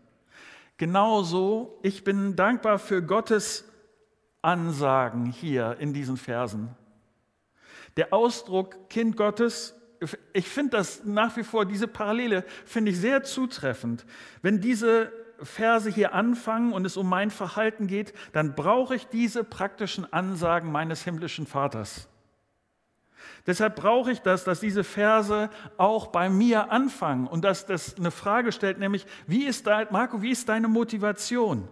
Genauso, 0.76 1.78
ich 1.82 2.04
bin 2.04 2.34
dankbar 2.36 2.78
für 2.78 3.02
Gottes 3.02 3.64
Ansagen 4.40 5.26
hier 5.26 5.76
in 5.78 5.92
diesen 5.92 6.16
Versen. 6.16 6.74
Der 7.96 8.12
Ausdruck 8.12 8.88
Kind 8.88 9.16
Gottes, 9.16 9.74
ich 10.32 10.48
finde 10.48 10.78
das 10.78 11.04
nach 11.04 11.36
wie 11.36 11.44
vor, 11.44 11.64
diese 11.64 11.86
Parallele 11.86 12.44
finde 12.64 12.90
ich 12.90 12.98
sehr 12.98 13.22
zutreffend. 13.22 14.04
Wenn 14.40 14.60
diese 14.60 15.12
Verse 15.42 15.90
hier 15.90 16.14
anfangen 16.14 16.72
und 16.72 16.84
es 16.84 16.96
um 16.96 17.08
mein 17.08 17.30
Verhalten 17.30 17.86
geht, 17.86 18.14
dann 18.32 18.54
brauche 18.54 18.94
ich 18.94 19.06
diese 19.08 19.44
praktischen 19.44 20.12
Ansagen 20.12 20.70
meines 20.70 21.02
himmlischen 21.04 21.46
Vaters. 21.46 22.08
Deshalb 23.46 23.76
brauche 23.76 24.12
ich 24.12 24.20
das, 24.20 24.44
dass 24.44 24.60
diese 24.60 24.84
Verse 24.84 25.50
auch 25.76 26.08
bei 26.08 26.28
mir 26.28 26.70
anfangen 26.70 27.26
und 27.26 27.44
dass 27.44 27.66
das 27.66 27.96
eine 27.96 28.10
Frage 28.10 28.52
stellt, 28.52 28.78
nämlich, 28.78 29.06
wie 29.26 29.44
ist 29.44 29.66
dein, 29.66 29.88
Marco, 29.90 30.22
wie 30.22 30.30
ist 30.30 30.48
deine 30.48 30.68
Motivation? 30.68 31.68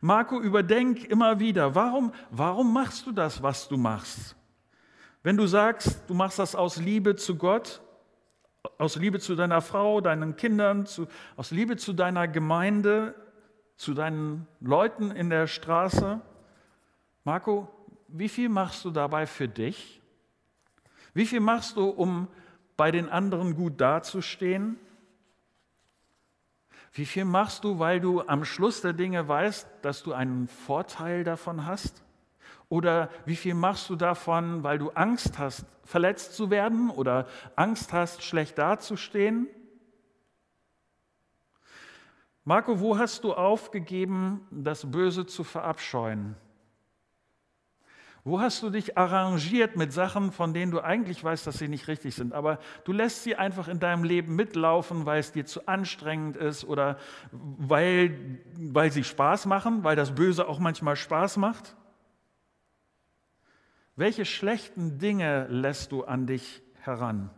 Marco, 0.00 0.40
überdenk 0.40 1.04
immer 1.04 1.40
wieder, 1.40 1.74
warum, 1.74 2.12
warum 2.30 2.72
machst 2.72 3.06
du 3.06 3.12
das, 3.12 3.42
was 3.42 3.68
du 3.68 3.76
machst? 3.76 4.36
Wenn 5.22 5.36
du 5.36 5.46
sagst, 5.46 6.02
du 6.06 6.14
machst 6.14 6.38
das 6.38 6.54
aus 6.54 6.76
Liebe 6.76 7.16
zu 7.16 7.36
Gott, 7.36 7.80
aus 8.76 8.96
Liebe 8.96 9.20
zu 9.20 9.34
deiner 9.34 9.60
Frau, 9.60 10.00
deinen 10.00 10.36
Kindern, 10.36 10.86
zu, 10.86 11.06
aus 11.36 11.50
Liebe 11.50 11.76
zu 11.76 11.92
deiner 11.92 12.28
Gemeinde, 12.28 13.14
zu 13.76 13.94
deinen 13.94 14.46
Leuten 14.60 15.10
in 15.10 15.30
der 15.30 15.46
Straße, 15.46 16.20
Marco, 17.24 17.68
wie 18.08 18.28
viel 18.28 18.48
machst 18.48 18.84
du 18.84 18.90
dabei 18.90 19.26
für 19.26 19.48
dich? 19.48 20.00
Wie 21.14 21.26
viel 21.26 21.40
machst 21.40 21.76
du, 21.76 21.88
um 21.88 22.28
bei 22.76 22.90
den 22.90 23.08
anderen 23.08 23.54
gut 23.54 23.80
dazustehen? 23.80 24.78
Wie 26.92 27.06
viel 27.06 27.24
machst 27.24 27.64
du, 27.64 27.78
weil 27.78 28.00
du 28.00 28.22
am 28.22 28.44
Schluss 28.44 28.80
der 28.80 28.92
Dinge 28.92 29.28
weißt, 29.28 29.68
dass 29.82 30.02
du 30.02 30.14
einen 30.14 30.48
Vorteil 30.48 31.22
davon 31.22 31.66
hast? 31.66 32.02
Oder 32.68 33.08
wie 33.24 33.36
viel 33.36 33.54
machst 33.54 33.88
du 33.88 33.96
davon, 33.96 34.62
weil 34.62 34.78
du 34.78 34.90
Angst 34.90 35.38
hast, 35.38 35.64
verletzt 35.84 36.34
zu 36.34 36.50
werden 36.50 36.90
oder 36.90 37.26
Angst 37.56 37.92
hast, 37.92 38.22
schlecht 38.22 38.58
dazustehen? 38.58 39.48
Marco, 42.44 42.80
wo 42.80 42.98
hast 42.98 43.24
du 43.24 43.34
aufgegeben, 43.34 44.46
das 44.50 44.90
Böse 44.90 45.26
zu 45.26 45.44
verabscheuen? 45.44 46.34
Wo 48.24 48.40
hast 48.40 48.62
du 48.62 48.68
dich 48.68 48.98
arrangiert 48.98 49.76
mit 49.76 49.92
Sachen, 49.92 50.32
von 50.32 50.52
denen 50.52 50.70
du 50.70 50.80
eigentlich 50.80 51.24
weißt, 51.24 51.46
dass 51.46 51.58
sie 51.58 51.68
nicht 51.68 51.88
richtig 51.88 52.14
sind, 52.14 52.34
aber 52.34 52.58
du 52.84 52.92
lässt 52.92 53.22
sie 53.22 53.36
einfach 53.36 53.68
in 53.68 53.80
deinem 53.80 54.04
Leben 54.04 54.36
mitlaufen, 54.36 55.06
weil 55.06 55.20
es 55.20 55.32
dir 55.32 55.46
zu 55.46 55.66
anstrengend 55.66 56.36
ist 56.36 56.64
oder 56.64 56.98
weil, 57.32 58.38
weil 58.58 58.92
sie 58.92 59.04
Spaß 59.04 59.46
machen, 59.46 59.84
weil 59.84 59.96
das 59.96 60.14
Böse 60.14 60.46
auch 60.46 60.58
manchmal 60.58 60.96
Spaß 60.96 61.38
macht? 61.38 61.74
Welche 63.98 64.24
schlechten 64.24 65.00
Dinge 65.00 65.48
lässt 65.48 65.90
du 65.90 66.04
an 66.04 66.28
dich 66.28 66.62
heran? 66.82 67.30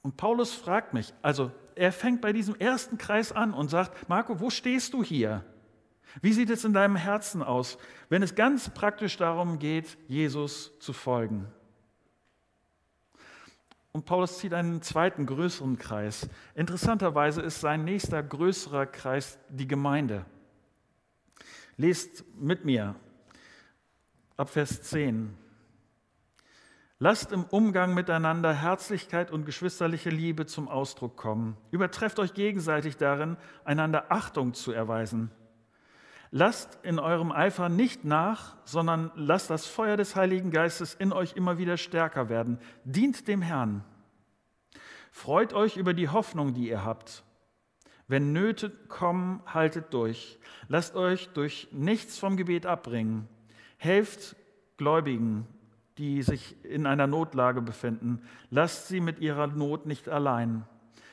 Und 0.00 0.16
Paulus 0.16 0.54
fragt 0.54 0.94
mich, 0.94 1.12
also 1.22 1.50
er 1.74 1.90
fängt 1.90 2.20
bei 2.20 2.32
diesem 2.32 2.54
ersten 2.54 2.96
Kreis 2.96 3.32
an 3.32 3.52
und 3.52 3.68
sagt, 3.68 4.08
Marco, 4.08 4.38
wo 4.38 4.50
stehst 4.50 4.94
du 4.94 5.02
hier? 5.02 5.44
Wie 6.22 6.32
sieht 6.32 6.50
es 6.50 6.64
in 6.64 6.72
deinem 6.72 6.94
Herzen 6.94 7.42
aus, 7.42 7.78
wenn 8.10 8.22
es 8.22 8.36
ganz 8.36 8.70
praktisch 8.70 9.16
darum 9.16 9.58
geht, 9.58 9.98
Jesus 10.06 10.78
zu 10.78 10.92
folgen? 10.92 11.48
Und 13.90 14.04
Paulus 14.04 14.38
zieht 14.38 14.54
einen 14.54 14.82
zweiten, 14.82 15.26
größeren 15.26 15.78
Kreis. 15.78 16.28
Interessanterweise 16.54 17.42
ist 17.42 17.60
sein 17.60 17.82
nächster 17.82 18.22
größerer 18.22 18.86
Kreis 18.86 19.36
die 19.48 19.66
Gemeinde. 19.66 20.24
Lest 21.76 22.24
mit 22.38 22.64
mir 22.64 22.94
ab 24.36 24.50
Vers 24.50 24.82
10. 24.82 25.36
Lasst 26.98 27.32
im 27.32 27.44
Umgang 27.44 27.94
miteinander 27.94 28.52
Herzlichkeit 28.52 29.30
und 29.30 29.44
geschwisterliche 29.44 30.10
Liebe 30.10 30.46
zum 30.46 30.68
Ausdruck 30.68 31.16
kommen. 31.16 31.56
Übertrefft 31.70 32.18
euch 32.18 32.34
gegenseitig 32.34 32.96
darin, 32.96 33.36
einander 33.64 34.10
Achtung 34.10 34.54
zu 34.54 34.72
erweisen. 34.72 35.30
Lasst 36.30 36.78
in 36.82 36.98
eurem 36.98 37.30
Eifer 37.30 37.68
nicht 37.68 38.04
nach, 38.04 38.56
sondern 38.64 39.12
lasst 39.14 39.50
das 39.50 39.66
Feuer 39.66 39.96
des 39.96 40.16
Heiligen 40.16 40.50
Geistes 40.50 40.94
in 40.94 41.12
euch 41.12 41.34
immer 41.34 41.58
wieder 41.58 41.76
stärker 41.76 42.28
werden. 42.28 42.58
Dient 42.84 43.28
dem 43.28 43.42
Herrn. 43.42 43.84
Freut 45.12 45.52
euch 45.52 45.76
über 45.76 45.94
die 45.94 46.08
Hoffnung, 46.08 46.54
die 46.54 46.68
ihr 46.68 46.84
habt. 46.84 47.22
Wenn 48.08 48.32
Nöte 48.32 48.70
kommen, 48.70 49.42
haltet 49.46 49.94
durch. 49.94 50.38
Lasst 50.68 50.96
euch 50.96 51.28
durch 51.30 51.68
nichts 51.70 52.18
vom 52.18 52.36
Gebet 52.36 52.66
abbringen. 52.66 53.28
Helft 53.76 54.36
Gläubigen, 54.76 55.46
die 55.98 56.22
sich 56.22 56.56
in 56.64 56.86
einer 56.86 57.06
Notlage 57.06 57.62
befinden. 57.62 58.22
Lasst 58.50 58.88
sie 58.88 59.00
mit 59.00 59.20
ihrer 59.20 59.46
Not 59.46 59.86
nicht 59.86 60.08
allein. 60.08 60.64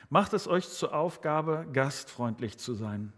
Macht 0.08 0.32
es 0.32 0.48
euch 0.48 0.68
zur 0.68 0.94
Aufgabe, 0.94 1.66
gastfreundlich 1.72 2.58
zu 2.58 2.74
sein. 2.74 3.12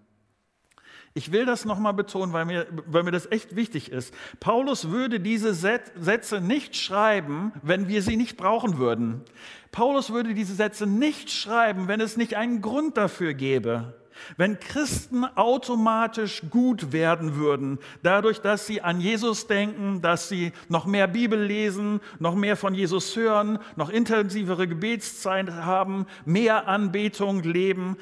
Ich 1.17 1.31
will 1.31 1.47
das 1.47 1.65
nochmal 1.65 1.95
betonen, 1.95 2.33
weil 2.33 2.45
mir, 2.45 2.67
weil 2.87 3.05
mir 3.05 3.13
das 3.13 3.31
echt 3.31 3.55
wichtig 3.55 3.91
ist. 3.93 4.13
Paulus 4.41 4.91
würde 4.91 5.21
diese 5.21 5.55
Sätze 5.55 6.41
nicht 6.41 6.77
schreiben, 6.77 7.53
wenn 7.63 7.87
wir 7.87 8.03
sie 8.03 8.17
nicht 8.17 8.37
brauchen 8.37 8.79
würden. 8.79 9.23
Paulus 9.71 10.13
würde 10.13 10.35
diese 10.35 10.55
Sätze 10.55 10.87
nicht 10.89 11.31
schreiben, 11.31 11.87
wenn 11.87 12.01
es 12.01 12.17
nicht 12.17 12.37
einen 12.37 12.61
Grund 12.61 12.97
dafür 12.97 13.33
gäbe. 13.33 13.95
Wenn 14.37 14.59
Christen 14.61 15.25
automatisch 15.25 16.43
gut 16.51 16.93
werden 16.93 17.37
würden, 17.37 17.79
dadurch, 18.03 18.41
dass 18.41 18.67
sie 18.67 18.81
an 18.81 19.01
Jesus 19.01 19.47
denken, 19.47 20.01
dass 20.03 20.29
sie 20.29 20.53
noch 20.69 20.87
mehr 20.87 21.07
Bibel 21.07 21.41
lesen, 21.41 22.01
noch 22.19 22.35
mehr 22.35 22.57
von 22.57 22.75
Jesus 22.75 23.15
hören, 23.17 23.59
noch 23.77 23.91
intensivere 23.91 24.69
Gebetszeit 24.69 25.51
haben, 25.51 26.07
mehr 26.25 26.69
Anbetung 26.69 27.43
leben, 27.43 27.97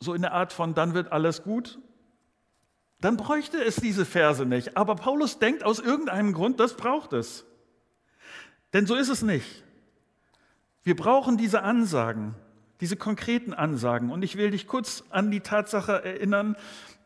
so 0.00 0.14
in 0.14 0.22
der 0.22 0.32
Art 0.32 0.52
von, 0.52 0.74
dann 0.74 0.94
wird 0.94 1.12
alles 1.12 1.42
gut, 1.42 1.78
dann 3.00 3.16
bräuchte 3.16 3.62
es 3.62 3.76
diese 3.76 4.04
Verse 4.04 4.44
nicht. 4.44 4.76
Aber 4.76 4.94
Paulus 4.94 5.38
denkt 5.38 5.64
aus 5.64 5.78
irgendeinem 5.78 6.32
Grund, 6.32 6.60
das 6.60 6.76
braucht 6.76 7.12
es. 7.12 7.46
Denn 8.72 8.86
so 8.86 8.94
ist 8.94 9.08
es 9.08 9.22
nicht. 9.22 9.64
Wir 10.82 10.96
brauchen 10.96 11.36
diese 11.36 11.62
Ansagen. 11.62 12.34
Diese 12.80 12.96
konkreten 12.96 13.52
Ansagen. 13.52 14.10
Und 14.10 14.22
ich 14.22 14.36
will 14.36 14.50
dich 14.50 14.66
kurz 14.66 15.04
an 15.10 15.30
die 15.30 15.40
Tatsache 15.40 16.04
erinnern, 16.04 16.56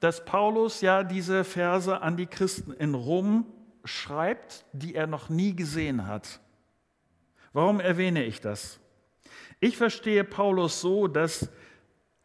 dass 0.00 0.24
Paulus 0.24 0.80
ja 0.80 1.02
diese 1.02 1.44
Verse 1.44 2.00
an 2.00 2.16
die 2.16 2.26
Christen 2.26 2.72
in 2.72 2.94
Rom 2.94 3.46
schreibt, 3.84 4.64
die 4.72 4.94
er 4.94 5.06
noch 5.06 5.28
nie 5.28 5.54
gesehen 5.54 6.06
hat. 6.06 6.40
Warum 7.52 7.80
erwähne 7.80 8.24
ich 8.24 8.40
das? 8.40 8.80
Ich 9.60 9.76
verstehe 9.76 10.24
Paulus 10.24 10.80
so, 10.80 11.06
dass, 11.06 11.50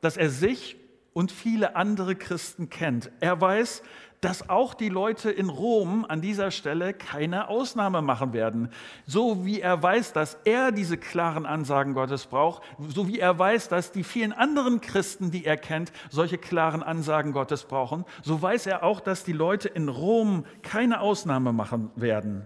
dass 0.01 0.17
er 0.17 0.29
sich 0.29 0.77
und 1.13 1.31
viele 1.31 1.75
andere 1.75 2.15
Christen 2.15 2.69
kennt. 2.69 3.11
Er 3.19 3.39
weiß, 3.39 3.83
dass 4.21 4.49
auch 4.49 4.73
die 4.73 4.89
Leute 4.89 5.31
in 5.31 5.49
Rom 5.49 6.05
an 6.07 6.21
dieser 6.21 6.51
Stelle 6.51 6.93
keine 6.93 7.47
Ausnahme 7.47 8.01
machen 8.01 8.33
werden. 8.33 8.69
So 9.05 9.45
wie 9.45 9.61
er 9.61 9.81
weiß, 9.81 10.13
dass 10.13 10.38
er 10.43 10.71
diese 10.71 10.97
klaren 10.97 11.45
Ansagen 11.45 11.93
Gottes 11.93 12.25
braucht, 12.25 12.63
so 12.89 13.07
wie 13.07 13.19
er 13.19 13.38
weiß, 13.38 13.69
dass 13.69 13.91
die 13.91 14.03
vielen 14.03 14.33
anderen 14.33 14.81
Christen, 14.81 15.31
die 15.31 15.45
er 15.45 15.57
kennt, 15.57 15.91
solche 16.09 16.38
klaren 16.38 16.83
Ansagen 16.83 17.31
Gottes 17.31 17.63
brauchen, 17.63 18.05
so 18.23 18.41
weiß 18.41 18.67
er 18.67 18.83
auch, 18.83 18.99
dass 18.99 19.23
die 19.23 19.33
Leute 19.33 19.69
in 19.69 19.88
Rom 19.88 20.45
keine 20.63 20.99
Ausnahme 20.99 21.53
machen 21.53 21.91
werden. 21.95 22.45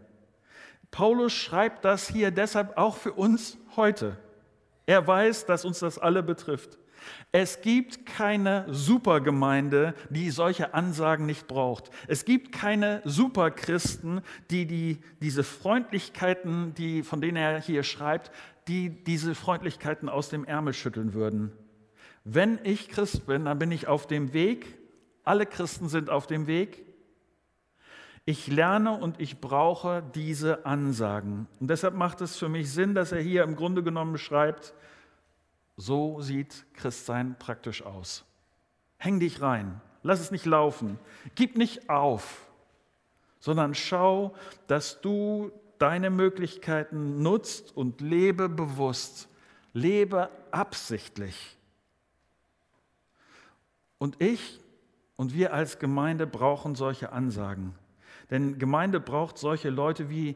Paulus 0.91 1.33
schreibt 1.33 1.85
das 1.85 2.07
hier 2.07 2.29
deshalb 2.29 2.77
auch 2.77 2.97
für 2.97 3.13
uns 3.13 3.57
heute. 3.75 4.17
Er 4.85 5.05
weiß, 5.05 5.45
dass 5.45 5.65
uns 5.65 5.79
das 5.79 5.97
alle 5.97 6.23
betrifft. 6.23 6.77
Es 7.31 7.61
gibt 7.61 8.05
keine 8.05 8.65
Supergemeinde, 8.69 9.93
die 10.09 10.29
solche 10.29 10.73
Ansagen 10.73 11.25
nicht 11.25 11.47
braucht. 11.47 11.89
Es 12.07 12.25
gibt 12.25 12.51
keine 12.51 13.01
Superchristen, 13.03 14.21
die, 14.49 14.65
die 14.65 14.99
diese 15.21 15.43
Freundlichkeiten, 15.43 16.73
die, 16.75 17.03
von 17.03 17.21
denen 17.21 17.37
er 17.37 17.59
hier 17.59 17.83
schreibt, 17.83 18.31
die 18.67 18.89
diese 19.03 19.35
Freundlichkeiten 19.35 20.09
aus 20.09 20.29
dem 20.29 20.45
Ärmel 20.45 20.73
schütteln 20.73 21.13
würden. 21.13 21.51
Wenn 22.23 22.59
ich 22.63 22.87
Christ 22.87 23.25
bin, 23.25 23.45
dann 23.45 23.59
bin 23.59 23.71
ich 23.71 23.87
auf 23.87 24.07
dem 24.07 24.33
Weg. 24.33 24.77
Alle 25.23 25.45
Christen 25.45 25.89
sind 25.89 26.09
auf 26.09 26.27
dem 26.27 26.47
Weg. 26.47 26.85
Ich 28.25 28.47
lerne 28.47 28.93
und 28.93 29.19
ich 29.19 29.41
brauche 29.41 30.01
diese 30.15 30.65
Ansagen. 30.65 31.47
Und 31.59 31.67
deshalb 31.69 31.95
macht 31.95 32.21
es 32.21 32.37
für 32.37 32.47
mich 32.47 32.71
Sinn, 32.71 32.95
dass 32.95 33.11
er 33.11 33.19
hier 33.19 33.43
im 33.43 33.55
Grunde 33.55 33.83
genommen 33.83 34.17
schreibt, 34.17 34.73
so 35.75 36.21
sieht 36.21 36.65
Christsein 36.73 37.35
praktisch 37.37 37.83
aus. 37.83 38.23
Häng 38.97 39.19
dich 39.19 39.41
rein, 39.41 39.81
lass 40.03 40.21
es 40.21 40.31
nicht 40.31 40.45
laufen, 40.45 40.99
gib 41.35 41.57
nicht 41.57 41.89
auf, 41.89 42.47
sondern 43.39 43.75
schau, 43.75 44.33
dass 44.67 45.01
du 45.01 45.51
deine 45.77 46.09
Möglichkeiten 46.09 47.21
nutzt 47.21 47.75
und 47.75 47.99
lebe 47.99 48.47
bewusst, 48.47 49.27
lebe 49.73 50.29
absichtlich. 50.51 51.57
Und 53.97 54.21
ich 54.21 54.61
und 55.17 55.33
wir 55.33 55.53
als 55.53 55.79
Gemeinde 55.79 56.25
brauchen 56.25 56.75
solche 56.75 57.11
Ansagen. 57.11 57.75
Denn 58.33 58.59
Gemeinde 58.59 58.99
braucht 58.99 59.37
solche 59.37 59.69
Leute 59.69 60.09
wie 60.09 60.35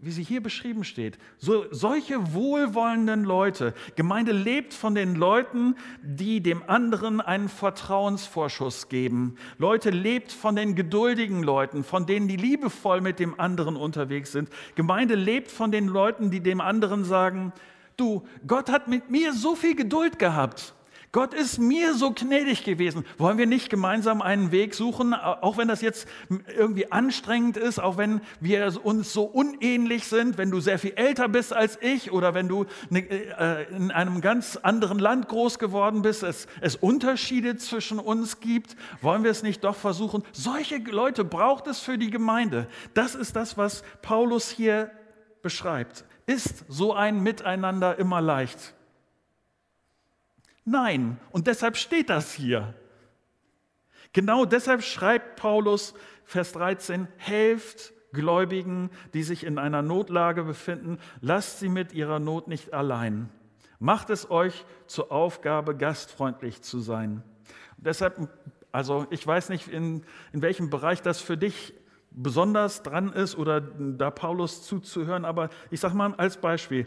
wie 0.00 0.12
sie 0.12 0.22
hier 0.22 0.40
beschrieben 0.42 0.84
steht. 0.84 1.18
So, 1.38 1.64
solche 1.72 2.32
wohlwollenden 2.32 3.24
Leute. 3.24 3.74
Gemeinde 3.96 4.32
lebt 4.32 4.72
von 4.72 4.94
den 4.94 5.16
Leuten, 5.16 5.74
die 6.02 6.40
dem 6.40 6.62
anderen 6.68 7.20
einen 7.20 7.48
Vertrauensvorschuss 7.48 8.88
geben. 8.88 9.36
Leute 9.58 9.90
lebt 9.90 10.30
von 10.30 10.54
den 10.54 10.76
geduldigen 10.76 11.42
Leuten, 11.42 11.82
von 11.82 12.06
denen, 12.06 12.28
die 12.28 12.36
liebevoll 12.36 13.00
mit 13.00 13.18
dem 13.18 13.38
anderen 13.40 13.76
unterwegs 13.76 14.30
sind. 14.30 14.50
Gemeinde 14.76 15.16
lebt 15.16 15.50
von 15.50 15.72
den 15.72 15.88
Leuten, 15.88 16.30
die 16.30 16.40
dem 16.40 16.60
anderen 16.60 17.04
sagen, 17.04 17.52
du, 17.96 18.24
Gott 18.46 18.70
hat 18.70 18.86
mit 18.86 19.10
mir 19.10 19.32
so 19.32 19.56
viel 19.56 19.74
Geduld 19.74 20.20
gehabt. 20.20 20.74
Gott 21.10 21.32
ist 21.32 21.58
mir 21.58 21.94
so 21.94 22.12
gnädig 22.12 22.64
gewesen. 22.64 23.04
Wollen 23.16 23.38
wir 23.38 23.46
nicht 23.46 23.70
gemeinsam 23.70 24.20
einen 24.20 24.52
Weg 24.52 24.74
suchen, 24.74 25.14
auch 25.14 25.56
wenn 25.56 25.68
das 25.68 25.80
jetzt 25.80 26.06
irgendwie 26.54 26.92
anstrengend 26.92 27.56
ist, 27.56 27.78
auch 27.78 27.96
wenn 27.96 28.20
wir 28.40 28.84
uns 28.84 29.12
so 29.12 29.24
unähnlich 29.24 30.06
sind, 30.06 30.36
wenn 30.36 30.50
du 30.50 30.60
sehr 30.60 30.78
viel 30.78 30.92
älter 30.96 31.28
bist 31.28 31.54
als 31.54 31.78
ich 31.80 32.12
oder 32.12 32.34
wenn 32.34 32.48
du 32.48 32.66
ne, 32.90 33.00
äh, 33.00 33.74
in 33.74 33.90
einem 33.90 34.20
ganz 34.20 34.56
anderen 34.56 34.98
Land 34.98 35.28
groß 35.28 35.58
geworden 35.58 36.02
bist, 36.02 36.22
es, 36.22 36.46
es 36.60 36.76
Unterschiede 36.76 37.56
zwischen 37.56 37.98
uns 37.98 38.40
gibt, 38.40 38.76
wollen 39.00 39.24
wir 39.24 39.30
es 39.30 39.42
nicht 39.42 39.64
doch 39.64 39.76
versuchen? 39.76 40.22
Solche 40.32 40.76
Leute 40.76 41.24
braucht 41.24 41.68
es 41.68 41.80
für 41.80 41.96
die 41.96 42.10
Gemeinde. 42.10 42.68
Das 42.92 43.14
ist 43.14 43.34
das, 43.34 43.56
was 43.56 43.82
Paulus 44.02 44.50
hier 44.50 44.90
beschreibt. 45.42 46.04
Ist 46.26 46.66
so 46.68 46.92
ein 46.92 47.22
Miteinander 47.22 47.98
immer 47.98 48.20
leicht? 48.20 48.74
Nein, 50.70 51.18
und 51.30 51.46
deshalb 51.46 51.78
steht 51.78 52.10
das 52.10 52.34
hier. 52.34 52.74
Genau 54.12 54.44
deshalb 54.44 54.82
schreibt 54.82 55.36
Paulus, 55.36 55.94
Vers 56.24 56.52
13, 56.52 57.08
helft 57.16 57.94
Gläubigen, 58.12 58.90
die 59.14 59.22
sich 59.22 59.44
in 59.44 59.58
einer 59.58 59.80
Notlage 59.80 60.44
befinden, 60.44 60.98
lasst 61.22 61.58
sie 61.58 61.70
mit 61.70 61.94
ihrer 61.94 62.18
Not 62.18 62.48
nicht 62.48 62.74
allein. 62.74 63.30
Macht 63.78 64.10
es 64.10 64.30
euch 64.30 64.66
zur 64.86 65.10
Aufgabe, 65.10 65.74
gastfreundlich 65.74 66.60
zu 66.60 66.80
sein. 66.80 67.22
Und 67.78 67.86
deshalb, 67.86 68.28
also 68.70 69.06
ich 69.08 69.26
weiß 69.26 69.48
nicht, 69.48 69.68
in, 69.68 70.04
in 70.34 70.42
welchem 70.42 70.68
Bereich 70.68 71.00
das 71.00 71.22
für 71.22 71.38
dich 71.38 71.72
besonders 72.10 72.82
dran 72.82 73.12
ist 73.14 73.36
oder 73.36 73.62
da 73.62 74.10
Paulus 74.10 74.64
zuzuhören, 74.64 75.24
aber 75.24 75.48
ich 75.70 75.80
sage 75.80 75.94
mal 75.94 76.14
als 76.16 76.36
Beispiel, 76.36 76.86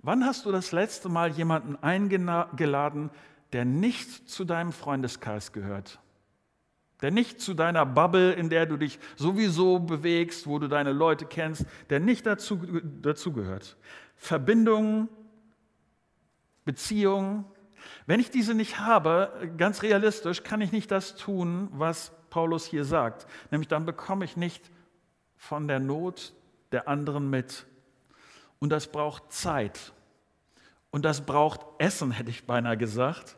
Wann 0.00 0.24
hast 0.24 0.46
du 0.46 0.52
das 0.52 0.72
letzte 0.72 1.08
Mal 1.08 1.30
jemanden 1.32 1.76
eingeladen, 1.82 3.10
der 3.52 3.64
nicht 3.64 4.28
zu 4.28 4.44
deinem 4.44 4.72
Freundeskreis 4.72 5.52
gehört? 5.52 5.98
Der 7.02 7.10
nicht 7.10 7.40
zu 7.40 7.54
deiner 7.54 7.86
Bubble, 7.86 8.32
in 8.32 8.48
der 8.48 8.66
du 8.66 8.76
dich 8.76 8.98
sowieso 9.16 9.78
bewegst, 9.78 10.46
wo 10.46 10.58
du 10.58 10.68
deine 10.68 10.92
Leute 10.92 11.26
kennst, 11.26 11.64
der 11.90 12.00
nicht 12.00 12.26
dazu, 12.26 12.56
dazu 13.02 13.32
gehört. 13.32 13.76
Verbindungen, 14.16 15.08
Beziehungen. 16.64 17.44
Wenn 18.06 18.20
ich 18.20 18.30
diese 18.30 18.54
nicht 18.54 18.80
habe, 18.80 19.52
ganz 19.56 19.82
realistisch, 19.82 20.42
kann 20.42 20.60
ich 20.60 20.72
nicht 20.72 20.90
das 20.90 21.14
tun, 21.16 21.68
was 21.72 22.12
Paulus 22.30 22.66
hier 22.66 22.84
sagt. 22.84 23.26
Nämlich 23.50 23.68
dann 23.68 23.86
bekomme 23.86 24.24
ich 24.24 24.36
nicht 24.36 24.70
von 25.36 25.68
der 25.68 25.78
Not 25.78 26.34
der 26.72 26.88
anderen 26.88 27.30
mit. 27.30 27.66
Und 28.60 28.70
das 28.70 28.88
braucht 28.88 29.32
Zeit. 29.32 29.92
Und 30.90 31.04
das 31.04 31.26
braucht 31.26 31.60
Essen, 31.78 32.10
hätte 32.10 32.30
ich 32.30 32.46
beinahe 32.46 32.76
gesagt. 32.76 33.36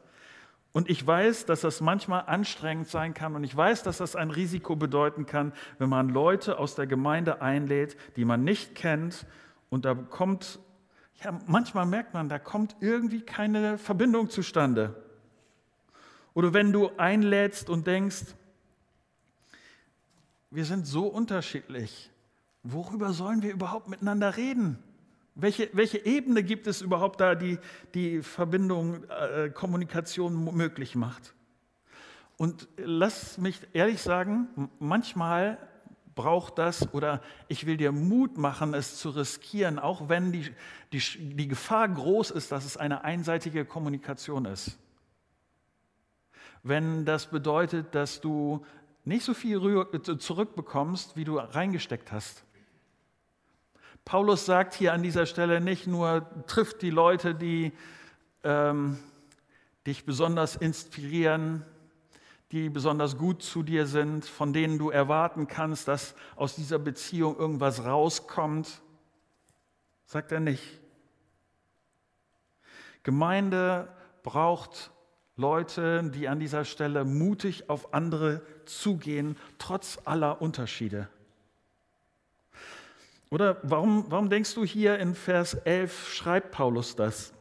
Und 0.73 0.89
ich 0.89 1.05
weiß, 1.05 1.47
dass 1.47 1.63
das 1.63 1.81
manchmal 1.81 2.25
anstrengend 2.27 2.89
sein 2.89 3.13
kann 3.13 3.35
und 3.35 3.43
ich 3.43 3.57
weiß, 3.57 3.83
dass 3.83 3.99
das 3.99 4.15
ein 4.15 4.31
Risiko 4.31 4.77
bedeuten 4.77 5.27
kann, 5.27 5.53
wenn 5.79 5.89
man 5.89 6.11
Leute 6.11 6.59
aus 6.59 6.77
der 6.77 6.87
Gemeinde 6.87 7.43
einlädt, 7.43 7.97
die 8.17 8.25
man 8.25 8.45
nicht 8.45 8.77
kennt 8.77 9.27
und 9.69 9.85
da 9.85 9.95
kommt, 9.95 10.61
ja, 11.25 11.37
manchmal 11.47 11.87
merkt 11.87 12.15
man, 12.15 12.29
da 12.29 12.39
kommt 12.39 12.77
irgendwie 12.79 13.23
keine 13.23 13.79
Verbindung 13.79 14.31
zustande. 14.31 14.95
Oder 16.35 16.55
wenn 16.55 16.73
du 16.73 16.91
einlädst 16.97 17.69
und 17.69 17.89
denkst, 17.89 18.37
wir 20.53 20.65
sind 20.65 20.87
so 20.87 21.09
unterschiedlich, 21.09 22.11
worüber 22.63 23.13
sollen 23.13 23.43
wir 23.43 23.53
überhaupt 23.53 23.89
miteinander 23.89 24.37
reden? 24.37 24.79
Welche, 25.35 25.71
welche 25.73 26.05
Ebene 26.05 26.43
gibt 26.43 26.67
es 26.67 26.83
überhaupt 26.83 27.21
da, 27.21 27.35
die 27.35 27.59
die 27.95 28.23
Verbindung, 28.23 29.05
äh, 29.05 29.51
Kommunikation 29.51 30.57
möglich 30.57 30.95
macht? 30.95 31.35
Und 32.37 32.69
lass 32.77 33.39
mich 33.39 33.61
ehrlich 33.73 34.01
sagen, 34.01 34.71
manchmal 34.79 35.59
braucht 36.15 36.59
das 36.59 36.93
oder 36.93 37.23
ich 37.49 37.67
will 37.67 37.77
dir 37.77 37.93
Mut 37.93 38.37
machen, 38.39 38.75
es 38.75 38.97
zu 38.97 39.11
riskieren, 39.11 39.79
auch 39.79 40.09
wenn 40.09 40.33
die, 40.33 40.51
die, 40.93 41.03
die 41.19 41.49
Gefahr 41.49 41.89
groß 41.89 42.31
ist, 42.31 42.53
dass 42.53 42.65
es 42.65 42.77
eine 42.77 43.05
einseitige 43.05 43.65
Kommunikation 43.65 44.45
ist. 44.45 44.79
Wenn 46.63 47.05
das 47.05 47.27
bedeutet, 47.27 47.95
dass 47.95 48.21
du 48.21 48.65
nicht 49.05 49.25
so 49.25 49.35
viel 49.35 49.87
zurückbekommst, 50.19 51.17
wie 51.17 51.25
du 51.25 51.39
reingesteckt 51.39 52.13
hast. 52.13 52.45
Paulus 54.05 54.47
sagt 54.47 54.75
hier 54.75 54.93
an 54.93 55.03
dieser 55.03 55.27
Stelle 55.27 55.61
nicht 55.61 55.87
nur, 55.87 56.27
trifft 56.47 56.83
die 56.83 56.91
Leute, 56.91 57.35
die 57.35 57.73
ähm, 58.43 58.99
dich 59.87 60.05
besonders 60.05 60.57
inspirieren, 60.57 61.65
die 62.53 62.69
besonders 62.69 63.17
gut 63.17 63.43
zu 63.43 63.63
dir 63.63 63.87
sind, 63.87 64.25
von 64.25 64.53
denen 64.53 64.79
du 64.79 64.91
erwarten 64.91 65.47
kannst, 65.47 65.87
dass 65.89 66.15
aus 66.37 66.57
dieser 66.57 66.79
Beziehung 66.79 67.37
irgendwas 67.39 67.85
rauskommt. 67.85 68.81
Sagt 70.07 70.33
er 70.33 70.41
nicht. 70.41 70.81
Gemeinde 73.03 73.89
braucht 74.23 74.91
Leute, 75.37 76.11
die 76.11 76.29
an 76.29 76.41
dieser 76.41 76.65
Stelle 76.65 77.05
mutig 77.05 77.71
auf 77.71 77.95
andere 77.95 78.43
zugehen, 78.67 79.37
trotz 79.59 79.99
aller 80.05 80.43
Unterschiede. 80.43 81.09
Oder 83.31 83.59
warum, 83.63 84.07
warum 84.09 84.29
denkst 84.29 84.55
du 84.55 84.65
hier 84.65 84.99
in 84.99 85.15
Vers 85.15 85.55
11 85.55 86.09
schreibt 86.13 86.51
Paulus 86.51 86.97
das? 86.97 87.33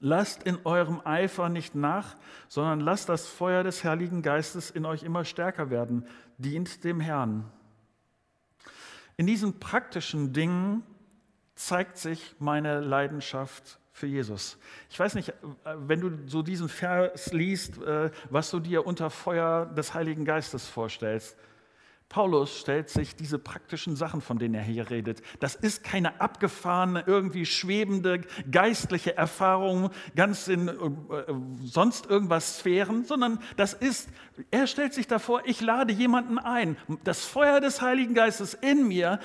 Lasst 0.00 0.44
in 0.44 0.58
eurem 0.64 1.00
Eifer 1.04 1.48
nicht 1.48 1.74
nach, 1.74 2.14
sondern 2.46 2.78
lasst 2.78 3.08
das 3.08 3.26
Feuer 3.26 3.64
des 3.64 3.82
Heiligen 3.82 4.22
Geistes 4.22 4.70
in 4.70 4.86
euch 4.86 5.02
immer 5.02 5.24
stärker 5.24 5.70
werden. 5.70 6.06
Dient 6.38 6.84
dem 6.84 7.00
Herrn. 7.00 7.50
In 9.16 9.26
diesen 9.26 9.58
praktischen 9.58 10.32
Dingen 10.32 10.84
zeigt 11.56 11.96
sich 11.96 12.36
meine 12.38 12.78
Leidenschaft 12.78 13.80
für 13.90 14.06
Jesus. 14.06 14.56
Ich 14.88 15.00
weiß 15.00 15.16
nicht, 15.16 15.34
wenn 15.64 16.00
du 16.00 16.28
so 16.28 16.42
diesen 16.42 16.68
Vers 16.68 17.32
liest, 17.32 17.82
äh, 17.82 18.12
was 18.30 18.52
du 18.52 18.60
dir 18.60 18.86
unter 18.86 19.10
Feuer 19.10 19.66
des 19.66 19.92
Heiligen 19.94 20.24
Geistes 20.24 20.68
vorstellst. 20.68 21.36
Paulus 22.08 22.60
stellt 22.60 22.88
sich 22.88 23.16
diese 23.16 23.38
praktischen 23.38 23.94
Sachen, 23.94 24.22
von 24.22 24.38
denen 24.38 24.54
er 24.54 24.62
hier 24.62 24.88
redet. 24.88 25.20
Das 25.40 25.54
ist 25.54 25.84
keine 25.84 26.22
abgefahrene, 26.22 27.04
irgendwie 27.06 27.44
schwebende 27.44 28.22
geistliche 28.50 29.14
Erfahrung, 29.14 29.90
ganz 30.16 30.48
in 30.48 30.68
äh, 30.68 30.74
sonst 31.64 32.06
irgendwas 32.06 32.58
Sphären, 32.58 33.04
sondern 33.04 33.38
das 33.56 33.74
ist, 33.74 34.08
er 34.50 34.66
stellt 34.66 34.94
sich 34.94 35.06
davor, 35.06 35.42
ich 35.44 35.60
lade 35.60 35.92
jemanden 35.92 36.38
ein. 36.38 36.78
Das 37.04 37.26
Feuer 37.26 37.60
des 37.60 37.82
Heiligen 37.82 38.14
Geistes 38.14 38.54
in 38.54 38.88
mir, 38.88 39.20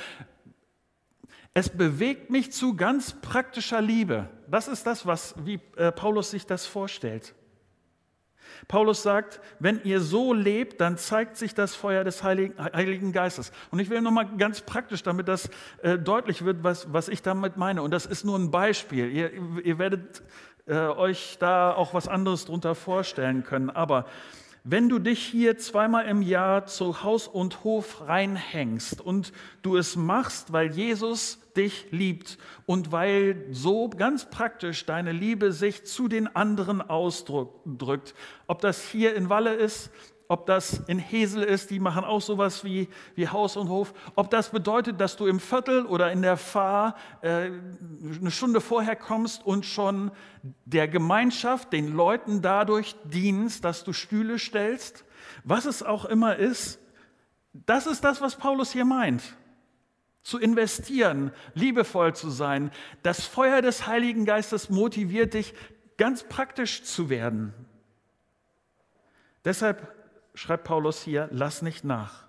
es 1.54 1.70
bewegt 1.70 2.32
mich 2.32 2.52
zu 2.52 2.76
ganz 2.76 3.14
praktischer 3.14 3.82
Liebe. 3.82 4.28
Das 4.50 4.68
ist 4.68 4.86
das, 4.86 5.06
was, 5.06 5.36
wie 5.46 5.62
äh, 5.78 5.94
Paulus 5.94 6.32
sich 6.32 6.46
das 6.46 6.66
vorstellt. 6.66 7.34
Paulus 8.68 9.04
sagt, 9.04 9.42
wenn 9.60 9.82
ihr 9.84 10.00
so 10.00 10.34
lebt, 10.34 10.82
dann 10.82 10.98
zeigt 10.98 11.38
sich 11.38 11.54
das 11.54 11.76
Feuer 11.76 12.04
des 12.04 12.24
Heiligen, 12.24 12.56
Heiligen 12.58 13.12
Geistes. 13.12 13.52
Und 13.72 13.80
ich 13.80 13.90
will 13.90 14.02
nochmal 14.02 14.28
ganz 14.38 14.62
praktisch, 14.62 15.04
damit 15.04 15.28
das 15.28 15.50
äh, 15.82 15.98
deutlich 15.98 16.46
wird, 16.46 16.64
was, 16.64 16.92
was 16.94 17.10
ich 17.10 17.22
damit 17.22 17.58
meine. 17.58 17.82
Und 17.82 17.92
das 17.92 18.06
ist 18.06 18.24
nur 18.24 18.38
ein 18.38 18.52
Beispiel. 18.52 19.10
Ihr, 19.10 19.32
ihr 19.64 19.80
werdet 19.80 20.22
äh, 20.66 20.76
euch 20.76 21.38
da 21.40 21.74
auch 21.74 21.94
was 21.94 22.08
anderes 22.08 22.46
drunter 22.46 22.76
vorstellen 22.76 23.44
können. 23.44 23.70
Aber 23.70 24.06
wenn 24.64 24.88
du 24.88 24.98
dich 24.98 25.22
hier 25.22 25.58
zweimal 25.58 26.06
im 26.06 26.22
Jahr 26.22 26.66
zu 26.66 27.04
Haus 27.04 27.28
und 27.28 27.66
Hof 27.66 28.08
reinhängst 28.08 29.02
und 29.02 29.34
du 29.62 29.76
es 29.76 29.98
machst, 29.98 30.54
weil 30.54 30.72
Jesus 30.72 31.40
dich 31.58 31.88
liebt 31.92 32.38
und 32.66 32.94
weil 32.94 33.46
so 33.52 33.90
ganz 33.90 34.30
praktisch 34.30 34.86
deine 34.86 35.12
Liebe 35.12 35.52
sich 35.52 35.86
zu 35.86 36.08
den 36.08 36.34
anderen 36.34 36.82
ausdrückt, 36.82 38.16
ob 38.48 38.62
das 38.62 38.88
hier 38.88 39.16
in 39.16 39.30
Walle 39.30 39.54
ist, 39.54 39.92
ob 40.28 40.46
das 40.46 40.82
in 40.88 41.00
Hesel 41.00 41.44
ist, 41.44 41.70
die 41.70 41.80
machen 41.80 42.04
auch 42.04 42.22
sowas 42.22 42.64
wie, 42.64 42.88
wie 43.16 43.28
Haus 43.28 43.58
und 43.58 43.70
Hof, 43.70 43.94
ob 44.16 44.30
das 44.30 44.50
bedeutet, 44.50 45.00
dass 45.00 45.18
du 45.18 45.28
im 45.28 45.40
Viertel 45.40 45.86
oder 45.86 46.12
in 46.12 46.22
der 46.22 46.38
Fahr 46.38 46.96
äh, 47.22 47.52
eine 48.20 48.32
Stunde 48.32 48.62
vorher 48.62 48.96
kommst 48.96 49.46
und 49.46 49.66
schon 49.66 50.12
der 50.66 50.88
Gemeinschaft, 50.88 51.74
den 51.74 51.94
Leuten 51.94 52.42
dadurch 52.42 52.96
dienst, 53.04 53.66
dass 53.66 53.84
du 53.84 53.94
Stühle 53.94 54.40
stellst, 54.40 55.06
was 55.44 55.66
es 55.66 55.84
auch 55.84 56.06
immer 56.06 56.36
ist, 56.36 56.80
das 57.54 57.86
ist 57.86 58.04
das, 58.04 58.22
was 58.22 58.36
Paulus 58.36 58.72
hier 58.72 58.86
meint. 58.86 59.22
Zu 60.24 60.40
investieren, 60.40 61.32
liebevoll 61.54 62.16
zu 62.16 62.30
sein. 62.30 62.72
Das 63.04 63.26
Feuer 63.26 63.62
des 63.62 63.88
Heiligen 63.88 64.26
Geistes 64.26 64.70
motiviert 64.70 65.34
dich, 65.34 65.54
ganz 65.98 66.24
praktisch 66.24 66.84
zu 66.84 67.10
werden. 67.10 67.54
Deshalb 69.46 70.03
schreibt 70.34 70.64
Paulus 70.64 71.02
hier, 71.02 71.28
lass 71.32 71.62
nicht 71.62 71.84
nach. 71.84 72.24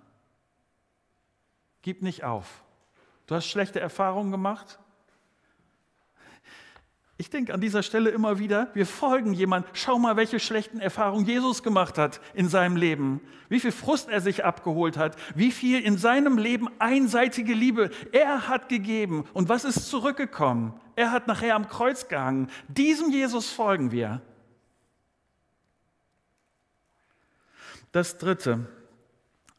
Gib 1.83 2.03
nicht 2.03 2.25
auf. 2.25 2.65
Du 3.27 3.35
hast 3.35 3.47
schlechte 3.47 3.81
Erfahrungen 3.81 4.31
gemacht. 4.31 4.79
Ich 7.17 7.31
denke 7.31 7.55
an 7.55 7.61
dieser 7.61 7.85
Stelle 7.85 8.11
immer 8.11 8.41
wieder, 8.41 8.71
wir 8.75 8.87
folgen 8.87 9.35
jemand, 9.35 9.67
schau 9.73 9.99
mal, 10.01 10.17
welche 10.17 10.41
schlechten 10.41 10.81
Erfahrungen 10.81 11.27
Jesus 11.27 11.63
gemacht 11.63 11.97
hat 11.97 12.21
in 12.35 12.49
seinem 12.49 12.77
Leben, 12.77 13.21
wie 13.49 13.61
viel 13.61 13.71
Frust 13.71 14.09
er 14.09 14.21
sich 14.21 14.45
abgeholt 14.45 14.97
hat, 14.97 15.17
wie 15.37 15.53
viel 15.53 15.81
in 15.81 15.97
seinem 15.97 16.39
Leben 16.39 16.69
einseitige 16.81 17.55
Liebe 17.55 17.91
er 18.11 18.49
hat 18.49 18.69
gegeben 18.69 19.25
und 19.33 19.49
was 19.49 19.65
ist 19.65 19.89
zurückgekommen. 19.89 20.75
Er 20.97 21.13
hat 21.13 21.29
nachher 21.29 21.55
am 21.55 21.69
Kreuz 21.69 22.09
gehangen. 22.09 22.51
Diesem 22.67 23.11
Jesus 23.11 23.51
folgen 23.51 23.93
wir. 23.93 24.21
Das 27.95 28.19
Dritte, 28.19 28.67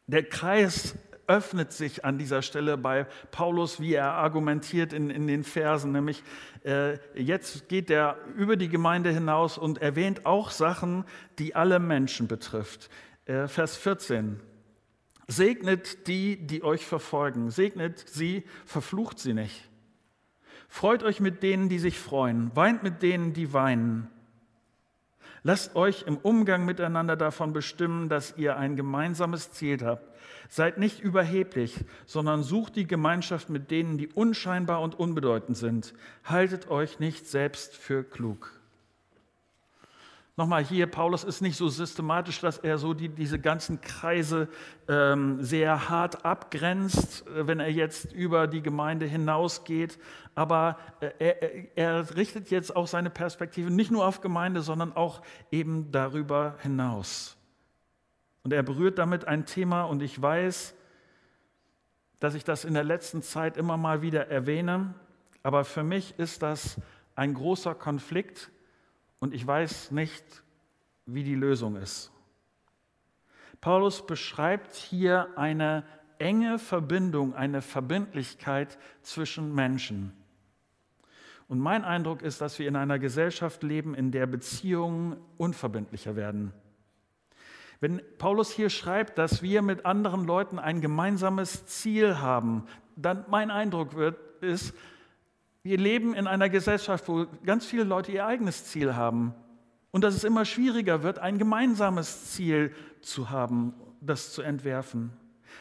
der 0.06 0.22
Kreis 0.22 0.94
öffnet 1.26 1.72
sich 1.72 2.04
an 2.04 2.18
dieser 2.18 2.42
Stelle 2.42 2.76
bei 2.76 3.06
Paulus, 3.30 3.80
wie 3.80 3.94
er 3.94 4.12
argumentiert 4.12 4.92
in, 4.92 5.08
in 5.08 5.26
den 5.26 5.42
Versen, 5.42 5.92
nämlich 5.92 6.22
äh, 6.62 6.98
jetzt 7.14 7.70
geht 7.70 7.88
er 7.88 8.18
über 8.36 8.58
die 8.58 8.68
Gemeinde 8.68 9.10
hinaus 9.10 9.56
und 9.56 9.80
erwähnt 9.80 10.26
auch 10.26 10.50
Sachen, 10.50 11.06
die 11.38 11.54
alle 11.54 11.78
Menschen 11.78 12.28
betrifft. 12.28 12.90
Äh, 13.24 13.48
Vers 13.48 13.78
14. 13.78 14.38
Segnet 15.26 16.06
die, 16.06 16.36
die 16.36 16.62
euch 16.62 16.84
verfolgen, 16.84 17.50
segnet 17.50 18.06
sie, 18.06 18.44
verflucht 18.66 19.18
sie 19.18 19.32
nicht. 19.32 19.66
Freut 20.68 21.04
euch 21.04 21.20
mit 21.20 21.42
denen, 21.42 21.70
die 21.70 21.78
sich 21.78 21.98
freuen, 21.98 22.54
weint 22.54 22.82
mit 22.82 23.00
denen, 23.00 23.32
die 23.32 23.54
weinen. 23.54 24.10
Lasst 25.46 25.76
euch 25.76 26.02
im 26.08 26.16
Umgang 26.16 26.64
miteinander 26.64 27.14
davon 27.14 27.52
bestimmen, 27.52 28.08
dass 28.08 28.36
ihr 28.36 28.56
ein 28.56 28.74
gemeinsames 28.74 29.52
Ziel 29.52 29.78
habt. 29.84 30.02
Seid 30.48 30.76
nicht 30.76 30.98
überheblich, 30.98 31.84
sondern 32.04 32.42
sucht 32.42 32.74
die 32.74 32.88
Gemeinschaft 32.88 33.48
mit 33.48 33.70
denen, 33.70 33.96
die 33.96 34.08
unscheinbar 34.08 34.80
und 34.82 34.98
unbedeutend 34.98 35.56
sind. 35.56 35.94
Haltet 36.24 36.68
euch 36.68 36.98
nicht 36.98 37.28
selbst 37.28 37.76
für 37.76 38.02
klug. 38.02 38.55
Nochmal 40.38 40.62
hier, 40.62 40.86
Paulus 40.86 41.24
ist 41.24 41.40
nicht 41.40 41.56
so 41.56 41.70
systematisch, 41.70 42.40
dass 42.40 42.58
er 42.58 42.76
so 42.76 42.92
die, 42.92 43.08
diese 43.08 43.38
ganzen 43.38 43.80
Kreise 43.80 44.48
ähm, 44.86 45.42
sehr 45.42 45.88
hart 45.88 46.26
abgrenzt, 46.26 47.26
äh, 47.28 47.46
wenn 47.46 47.58
er 47.58 47.70
jetzt 47.70 48.12
über 48.12 48.46
die 48.46 48.60
Gemeinde 48.60 49.06
hinausgeht. 49.06 49.98
Aber 50.34 50.76
äh, 51.00 51.10
er, 51.18 51.78
er 51.78 52.16
richtet 52.16 52.50
jetzt 52.50 52.76
auch 52.76 52.86
seine 52.86 53.08
Perspektive 53.08 53.70
nicht 53.70 53.90
nur 53.90 54.06
auf 54.06 54.20
Gemeinde, 54.20 54.60
sondern 54.60 54.94
auch 54.94 55.22
eben 55.50 55.90
darüber 55.90 56.56
hinaus. 56.60 57.38
Und 58.42 58.52
er 58.52 58.62
berührt 58.62 58.98
damit 58.98 59.26
ein 59.26 59.46
Thema 59.46 59.84
und 59.84 60.02
ich 60.02 60.20
weiß, 60.20 60.74
dass 62.20 62.34
ich 62.34 62.44
das 62.44 62.66
in 62.66 62.74
der 62.74 62.84
letzten 62.84 63.22
Zeit 63.22 63.56
immer 63.56 63.78
mal 63.78 64.02
wieder 64.02 64.28
erwähne. 64.28 64.92
Aber 65.42 65.64
für 65.64 65.82
mich 65.82 66.18
ist 66.18 66.42
das 66.42 66.78
ein 67.14 67.32
großer 67.32 67.74
Konflikt 67.74 68.50
und 69.18 69.34
ich 69.34 69.46
weiß 69.46 69.90
nicht, 69.90 70.42
wie 71.06 71.24
die 71.24 71.34
Lösung 71.34 71.76
ist. 71.76 72.10
Paulus 73.60 74.06
beschreibt 74.06 74.74
hier 74.74 75.28
eine 75.36 75.84
enge 76.18 76.58
Verbindung, 76.58 77.34
eine 77.34 77.62
Verbindlichkeit 77.62 78.78
zwischen 79.02 79.54
Menschen. 79.54 80.12
Und 81.48 81.60
mein 81.60 81.84
Eindruck 81.84 82.22
ist, 82.22 82.40
dass 82.40 82.58
wir 82.58 82.66
in 82.66 82.76
einer 82.76 82.98
Gesellschaft 82.98 83.62
leben, 83.62 83.94
in 83.94 84.10
der 84.10 84.26
Beziehungen 84.26 85.16
unverbindlicher 85.36 86.16
werden. 86.16 86.52
Wenn 87.78 88.00
Paulus 88.18 88.50
hier 88.50 88.70
schreibt, 88.70 89.18
dass 89.18 89.42
wir 89.42 89.62
mit 89.62 89.84
anderen 89.84 90.24
Leuten 90.24 90.58
ein 90.58 90.80
gemeinsames 90.80 91.66
Ziel 91.66 92.18
haben, 92.18 92.66
dann 92.96 93.24
mein 93.28 93.50
Eindruck 93.50 93.94
wird, 93.94 94.18
ist, 94.42 94.74
wir 95.66 95.78
leben 95.78 96.14
in 96.14 96.28
einer 96.28 96.48
Gesellschaft, 96.48 97.08
wo 97.08 97.26
ganz 97.44 97.66
viele 97.66 97.82
Leute 97.82 98.12
ihr 98.12 98.24
eigenes 98.24 98.66
Ziel 98.66 98.94
haben 98.94 99.34
und 99.90 100.04
dass 100.04 100.14
es 100.14 100.22
immer 100.22 100.44
schwieriger 100.44 101.02
wird, 101.02 101.18
ein 101.18 101.38
gemeinsames 101.38 102.32
Ziel 102.32 102.72
zu 103.00 103.30
haben, 103.30 103.74
das 104.00 104.32
zu 104.32 104.42
entwerfen. 104.42 105.10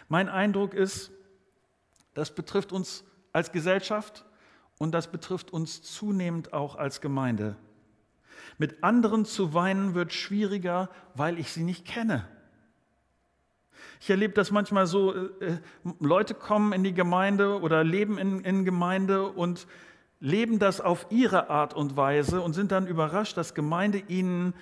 Mein 0.07 0.29
Eindruck 0.29 0.75
ist, 0.75 1.11
das 2.13 2.35
betrifft 2.35 2.71
uns 2.71 3.03
als 3.33 3.51
Gesellschaft 3.51 4.25
und 4.77 4.91
das 4.91 5.11
betrifft 5.11 5.51
uns 5.51 5.81
zunehmend 5.81 6.53
auch 6.53 6.75
als 6.75 7.01
Gemeinde. 7.01 7.55
Mit 8.59 8.83
anderen 8.83 9.25
zu 9.25 9.55
weinen 9.55 9.95
wird 9.95 10.13
schwieriger, 10.13 10.91
weil 11.15 11.39
ich 11.39 11.51
sie 11.51 11.63
nicht 11.63 11.83
kenne. 11.83 12.27
Ich 13.99 14.11
erlebe 14.11 14.35
das 14.35 14.51
manchmal 14.51 14.85
so, 14.85 15.15
äh, 15.15 15.57
Leute 15.99 16.35
kommen 16.35 16.73
in 16.73 16.83
die 16.83 16.93
Gemeinde 16.93 17.59
oder 17.59 17.83
leben 17.83 18.19
in, 18.19 18.41
in 18.41 18.65
Gemeinde 18.65 19.31
und 19.31 19.65
leben 20.19 20.59
das 20.59 20.81
auf 20.81 21.07
ihre 21.09 21.49
Art 21.49 21.73
und 21.73 21.97
Weise 21.97 22.41
und 22.41 22.53
sind 22.53 22.71
dann 22.71 22.87
überrascht, 22.87 23.37
dass 23.37 23.53
Gemeinde 23.53 24.01
ihnen 24.07 24.53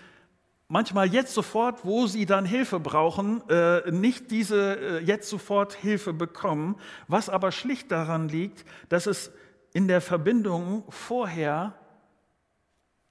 manchmal 0.68 1.08
jetzt 1.08 1.34
sofort, 1.34 1.86
wo 1.86 2.08
sie 2.08 2.26
dann 2.26 2.46
Hilfe 2.46 2.80
brauchen, 2.80 3.48
äh, 3.50 3.92
nicht 3.92 4.32
diese 4.32 5.00
äh, 5.00 5.04
jetzt 5.04 5.30
sofort 5.30 5.74
Hilfe 5.74 6.14
bekommen, 6.14 6.76
was 7.08 7.30
aber 7.30 7.52
schlicht 7.52 7.92
daran 7.92 8.28
liegt, 8.28 8.66
dass 8.90 9.06
es 9.06 9.32
in 9.74 9.88
der 9.88 10.02
Verbindung 10.02 10.84
vorher 10.90 11.74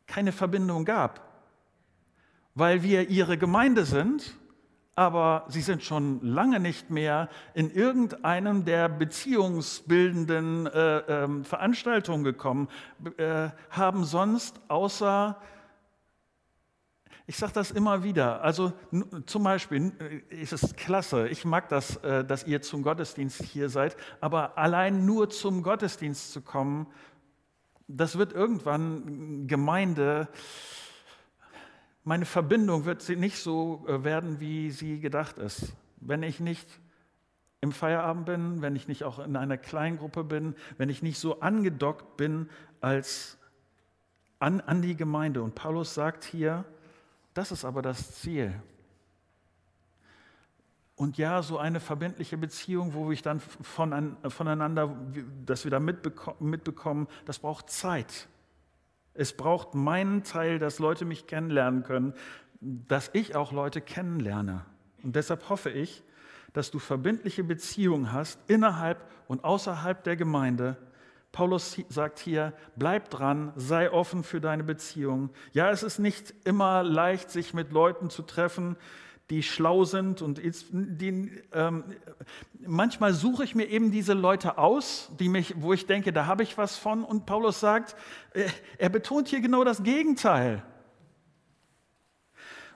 keine 0.06 0.32
Verbindung 0.32 0.84
gab, 0.84 1.20
weil 2.54 2.82
wir 2.82 3.08
ihre 3.08 3.38
Gemeinde 3.38 3.84
sind, 3.84 4.36
aber 4.94 5.46
sie 5.48 5.62
sind 5.62 5.82
schon 5.82 6.20
lange 6.20 6.60
nicht 6.60 6.90
mehr 6.90 7.28
in 7.54 7.70
irgendeinem 7.70 8.64
der 8.64 8.88
beziehungsbildenden 8.88 10.66
äh, 10.66 10.98
äh, 10.98 11.44
Veranstaltungen 11.44 12.24
gekommen, 12.24 12.68
äh, 13.16 13.48
haben 13.70 14.04
sonst 14.04 14.60
außer, 14.68 15.40
ich 17.26 17.38
sage 17.38 17.54
das 17.54 17.70
immer 17.70 18.04
wieder, 18.04 18.42
also 18.42 18.74
zum 19.24 19.44
Beispiel 19.44 19.92
äh, 20.30 20.42
ist 20.42 20.52
es 20.52 20.76
klasse, 20.76 21.26
ich 21.28 21.46
mag 21.46 21.70
das, 21.70 21.96
äh, 21.98 22.22
dass 22.22 22.46
ihr 22.46 22.60
zum 22.60 22.82
Gottesdienst 22.82 23.42
hier 23.42 23.70
seid, 23.70 23.96
aber 24.20 24.58
allein 24.58 25.06
nur 25.06 25.30
zum 25.30 25.62
Gottesdienst 25.62 26.32
zu 26.32 26.42
kommen, 26.42 26.86
das 27.88 28.18
wird 28.18 28.34
irgendwann 28.34 29.46
Gemeinde 29.46 30.28
meine 32.04 32.24
Verbindung 32.24 32.84
wird 32.84 33.08
nicht 33.08 33.38
so 33.38 33.84
äh, 33.86 34.04
werden, 34.04 34.40
wie 34.40 34.70
sie 34.70 35.00
gedacht 35.00 35.38
ist. 35.38 35.72
Wenn 36.00 36.22
ich 36.22 36.40
nicht 36.40 36.68
im 37.60 37.70
Feierabend 37.70 38.26
bin, 38.26 38.62
wenn 38.62 38.74
ich 38.74 38.88
nicht 38.88 39.04
auch 39.04 39.20
in 39.20 39.36
einer 39.36 39.56
Kleingruppe 39.56 40.24
bin, 40.24 40.56
wenn 40.78 40.88
ich 40.88 41.02
nicht 41.02 41.18
so 41.18 41.40
angedockt 41.40 42.16
bin 42.16 42.50
als 42.80 43.38
an, 44.40 44.60
an 44.60 44.82
die 44.82 44.96
Gemeinde. 44.96 45.42
Und 45.42 45.54
Paulus 45.54 45.94
sagt 45.94 46.24
hier, 46.24 46.64
das 47.34 47.52
ist 47.52 47.64
aber 47.64 47.80
das 47.80 48.16
Ziel. 48.16 48.52
Und 50.96 51.16
ja, 51.18 51.42
so 51.42 51.58
eine 51.58 51.80
verbindliche 51.80 52.36
Beziehung, 52.36 52.94
wo 52.94 53.08
wir 53.08 53.16
dann 53.16 53.40
voneinander, 53.40 54.96
dass 55.46 55.64
wir 55.64 55.70
da 55.70 55.80
mitbekommen, 55.80 57.06
das 57.24 57.38
braucht 57.38 57.70
Zeit. 57.70 58.28
Es 59.14 59.36
braucht 59.36 59.74
meinen 59.74 60.24
Teil, 60.24 60.58
dass 60.58 60.78
Leute 60.78 61.04
mich 61.04 61.26
kennenlernen 61.26 61.82
können, 61.82 62.14
dass 62.60 63.10
ich 63.12 63.34
auch 63.34 63.52
Leute 63.52 63.80
kennenlerne. 63.80 64.64
Und 65.02 65.16
deshalb 65.16 65.48
hoffe 65.48 65.70
ich, 65.70 66.02
dass 66.52 66.70
du 66.70 66.78
verbindliche 66.78 67.44
Beziehungen 67.44 68.12
hast 68.12 68.38
innerhalb 68.48 69.04
und 69.26 69.44
außerhalb 69.44 70.02
der 70.04 70.16
Gemeinde. 70.16 70.76
Paulus 71.32 71.78
sagt 71.88 72.18
hier, 72.18 72.52
bleib 72.76 73.08
dran, 73.08 73.52
sei 73.56 73.90
offen 73.90 74.22
für 74.22 74.40
deine 74.40 74.64
Beziehungen. 74.64 75.30
Ja, 75.52 75.70
es 75.70 75.82
ist 75.82 75.98
nicht 75.98 76.34
immer 76.44 76.82
leicht, 76.82 77.30
sich 77.30 77.54
mit 77.54 77.72
Leuten 77.72 78.10
zu 78.10 78.22
treffen, 78.22 78.76
die 79.32 79.42
schlau 79.42 79.84
sind 79.84 80.20
und 80.20 80.42
die, 80.72 81.30
ähm, 81.54 81.84
manchmal 82.66 83.14
suche 83.14 83.44
ich 83.44 83.54
mir 83.54 83.64
eben 83.64 83.90
diese 83.90 84.12
Leute 84.12 84.58
aus, 84.58 85.10
die 85.18 85.30
mich, 85.30 85.54
wo 85.56 85.72
ich 85.72 85.86
denke, 85.86 86.12
da 86.12 86.26
habe 86.26 86.42
ich 86.42 86.58
was 86.58 86.76
von. 86.76 87.02
Und 87.02 87.24
Paulus 87.24 87.58
sagt, 87.58 87.96
äh, 88.34 88.44
er 88.76 88.90
betont 88.90 89.28
hier 89.28 89.40
genau 89.40 89.64
das 89.64 89.82
Gegenteil. 89.82 90.62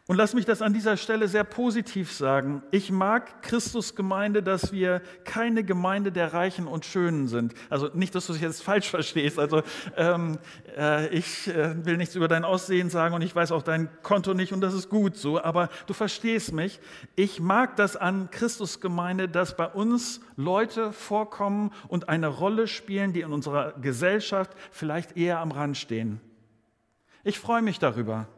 Und 0.08 0.16
lass 0.16 0.34
mich 0.34 0.44
das 0.44 0.62
an 0.62 0.72
dieser 0.72 0.96
Stelle 0.96 1.26
sehr 1.26 1.42
positiv 1.42 2.12
sagen. 2.12 2.62
Ich 2.70 2.92
mag 2.92 3.42
Christus 3.42 3.96
Gemeinde, 3.96 4.40
dass 4.40 4.70
wir 4.70 5.02
keine 5.24 5.64
Gemeinde 5.64 6.12
der 6.12 6.32
Reichen 6.32 6.68
und 6.68 6.84
Schönen 6.84 7.26
sind. 7.26 7.54
Also 7.70 7.90
nicht, 7.92 8.14
dass 8.14 8.28
du 8.28 8.34
es 8.34 8.40
jetzt 8.40 8.62
falsch 8.62 8.88
verstehst. 8.88 9.36
Also 9.40 9.64
ähm, 9.96 10.38
äh, 10.78 11.08
ich 11.08 11.48
äh, 11.48 11.84
will 11.84 11.96
nichts 11.96 12.14
über 12.14 12.28
dein 12.28 12.44
Aussehen 12.44 12.88
sagen 12.88 13.16
und 13.16 13.22
ich 13.22 13.34
weiß 13.34 13.50
auch 13.50 13.64
dein 13.64 13.88
Konto 14.04 14.32
nicht 14.32 14.52
und 14.52 14.60
das 14.60 14.74
ist 14.74 14.90
gut 14.90 15.16
so. 15.16 15.42
Aber 15.42 15.70
du 15.88 15.92
verstehst 15.92 16.52
mich. 16.52 16.78
Ich 17.16 17.40
mag 17.40 17.74
das 17.74 17.96
an 17.96 18.30
Christus 18.30 18.80
Gemeinde, 18.80 19.28
dass 19.28 19.56
bei 19.56 19.66
uns 19.66 20.20
Leute 20.36 20.92
vorkommen 20.92 21.72
und 21.88 22.08
eine 22.08 22.28
Rolle 22.28 22.68
spielen, 22.68 23.12
die 23.12 23.22
in 23.22 23.32
unserer 23.32 23.72
Gesellschaft 23.72 24.52
vielleicht 24.70 25.16
eher 25.16 25.40
am 25.40 25.50
Rand 25.50 25.76
stehen. 25.76 26.20
Ich 27.24 27.40
freue 27.40 27.62
mich 27.62 27.80
darüber 27.80 28.28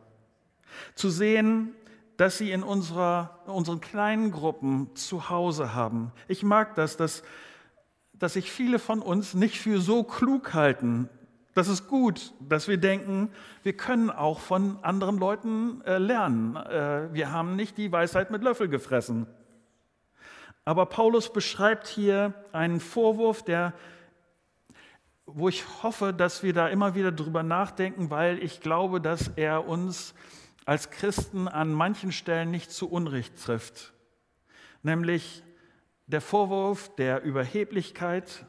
zu 0.95 1.11
sehen, 1.11 1.75
dass 2.19 2.37
sie 2.37 2.51
in 2.51 2.63
unserer, 2.63 3.39
unseren 3.47 3.81
kleinen 3.81 4.33
Gruppen 4.33 4.95
zu 4.97 5.31
Hause 5.31 5.75
haben. 5.75 6.13
Ich 6.27 6.43
mag 6.43 6.75
das, 6.75 6.97
dass, 6.97 7.23
dass 8.13 8.33
sich 8.33 8.51
viele 8.51 8.79
von 8.79 9.01
uns 9.01 9.35
nicht 9.35 9.59
für 9.59 9.81
so 9.81 10.03
klug 10.03 10.53
halten. 10.53 11.09
Das 11.55 11.69
ist 11.69 11.89
gut, 11.89 12.35
dass 12.41 12.69
wir 12.69 12.77
denken, 12.77 13.31
wir 13.63 13.73
können 13.73 14.11
auch 14.11 14.41
von 14.41 14.79
anderen 14.83 15.19
Leuten 15.19 15.81
äh, 15.83 15.99
lernen. 15.99 16.57
Äh, 16.57 17.13
wir 17.13 17.33
haben 17.33 17.57
nicht 17.57 17.79
die 17.79 17.91
Weisheit 17.91 18.31
mit 18.31 18.43
Löffel 18.43 18.69
gefressen. 18.69 19.27
Aber 20.65 20.87
Paulus 20.87 21.33
beschreibt 21.33 21.87
hier 21.87 22.35
einen 22.53 22.81
Vorwurf, 22.81 23.43
der, 23.43 23.75
wo 25.25 25.49
ich 25.49 25.65
hoffe, 25.83 26.13
dass 26.13 26.43
wir 26.43 26.53
da 26.53 26.69
immer 26.69 26.95
wieder 26.95 27.13
drüber 27.13 27.43
nachdenken, 27.43 28.11
weil 28.11 28.43
ich 28.43 28.61
glaube, 28.61 29.01
dass 29.01 29.29
er 29.37 29.67
uns 29.67 30.15
als 30.69 30.91
Christen 30.91 31.49
an 31.49 31.73
manchen 31.73 32.13
Stellen 32.13 32.51
nicht 32.51 32.71
zu 32.71 32.91
Unrecht 32.91 33.43
trifft, 33.43 33.95
nämlich 34.83 35.43
der 36.09 36.21
Vorwurf 36.21 36.95
der 36.97 37.23
Überheblichkeit, 37.23 38.45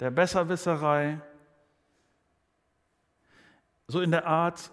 der 0.00 0.10
Besserwisserei, 0.10 1.20
so 3.86 4.00
in 4.00 4.10
der 4.10 4.26
Art, 4.26 4.72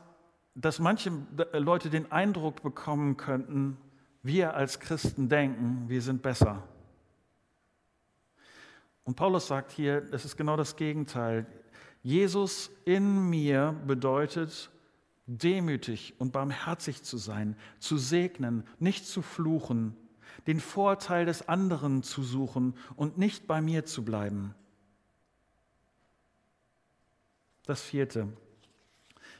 dass 0.56 0.80
manche 0.80 1.12
Leute 1.54 1.92
den 1.92 2.12
Eindruck 2.12 2.64
bekommen 2.64 3.16
könnten, 3.16 3.78
wir 4.24 4.56
als 4.56 4.80
Christen 4.80 5.30
denken, 5.30 5.88
wir 5.90 6.02
sind 6.02 6.24
besser. 6.24 6.64
Und 9.04 9.16
Paulus 9.16 9.46
sagt 9.46 9.72
hier, 9.72 10.08
es 10.12 10.26
ist 10.26 10.36
genau 10.36 10.58
das 10.58 10.76
Gegenteil. 10.76 11.46
Jesus 12.02 12.72
in 12.86 13.30
mir 13.30 13.76
bedeutet, 13.86 14.72
demütig 15.28 16.16
und 16.18 16.32
barmherzig 16.32 17.04
zu 17.04 17.18
sein, 17.18 17.56
zu 17.80 17.98
segnen, 17.98 18.64
nicht 18.80 19.06
zu 19.06 19.22
fluchen, 19.22 19.96
den 20.48 20.60
Vorteil 20.60 21.26
des 21.26 21.48
anderen 21.48 22.02
zu 22.02 22.24
suchen 22.24 22.74
und 22.96 23.18
nicht 23.18 23.46
bei 23.46 23.62
mir 23.62 23.86
zu 23.86 24.04
bleiben. 24.04 24.56
Das 27.66 27.82
vierte, 27.82 28.30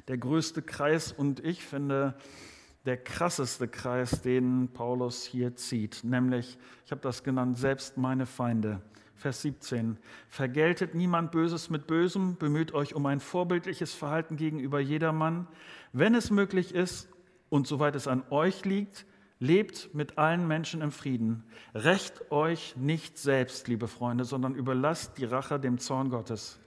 der 0.10 0.18
größte 0.18 0.62
Kreis 0.62 1.14
und 1.14 1.40
ich 1.40 1.66
finde 1.66 2.18
der 2.86 2.98
krasseste 2.98 3.68
Kreis, 3.68 4.22
den 4.22 4.70
Paulus 4.74 5.26
hier 5.26 5.56
zieht, 5.56 6.04
nämlich, 6.04 6.58
ich 6.86 6.92
habe 6.92 7.02
das 7.02 7.24
genannt, 7.24 7.58
selbst 7.58 7.98
meine 7.98 8.26
Feinde. 8.26 8.82
Vers 9.18 9.42
17. 9.42 9.98
Vergeltet 10.30 10.94
niemand 10.94 11.32
Böses 11.32 11.70
mit 11.70 11.88
Bösem, 11.88 12.38
bemüht 12.38 12.74
euch 12.74 12.94
um 12.94 13.06
ein 13.08 13.20
vorbildliches 13.20 13.94
Verhalten 13.94 14.38
gegenüber 14.38 14.80
jedermann. 14.80 15.48
Wenn 15.94 16.16
es 16.16 16.32
möglich 16.32 16.74
ist 16.74 17.10
und 17.50 17.68
soweit 17.68 17.96
es 17.96 18.08
an 18.08 18.24
euch 18.30 18.66
liegt, 18.66 19.06
lebt 19.40 19.94
mit 19.94 20.18
allen 20.18 20.48
Menschen 20.48 20.82
im 20.82 20.92
Frieden. 20.92 21.44
Recht 21.74 22.32
euch 22.32 22.76
nicht 22.76 23.18
selbst, 23.18 23.68
liebe 23.68 23.88
Freunde, 23.88 24.26
sondern 24.26 24.56
überlasst 24.56 25.18
die 25.18 25.26
Rache 25.26 25.60
dem 25.60 25.78
Zorn 25.78 26.10
Gottes. 26.10 26.60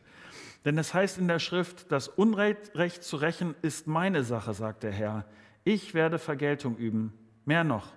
Denn 0.64 0.78
es 0.78 0.92
heißt 0.92 1.18
in 1.18 1.28
der 1.28 1.38
Schrift, 1.38 1.90
das 1.90 2.08
Unrecht 2.08 3.02
zu 3.02 3.16
rächen 3.16 3.54
ist 3.62 3.86
meine 3.86 4.24
Sache, 4.24 4.54
sagt 4.54 4.82
der 4.82 4.92
Herr. 4.92 5.24
Ich 5.64 5.94
werde 5.94 6.18
Vergeltung 6.18 6.76
üben. 6.76 7.12
Mehr 7.44 7.64
noch. 7.64 7.88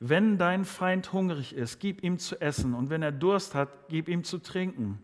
Wenn 0.00 0.36
dein 0.36 0.64
Feind 0.64 1.12
hungrig 1.12 1.54
ist, 1.54 1.78
gib 1.78 2.02
ihm 2.02 2.18
zu 2.18 2.40
essen 2.40 2.74
und 2.74 2.90
wenn 2.90 3.02
er 3.02 3.12
Durst 3.12 3.54
hat, 3.54 3.88
gib 3.88 4.08
ihm 4.08 4.24
zu 4.24 4.38
trinken. 4.38 4.98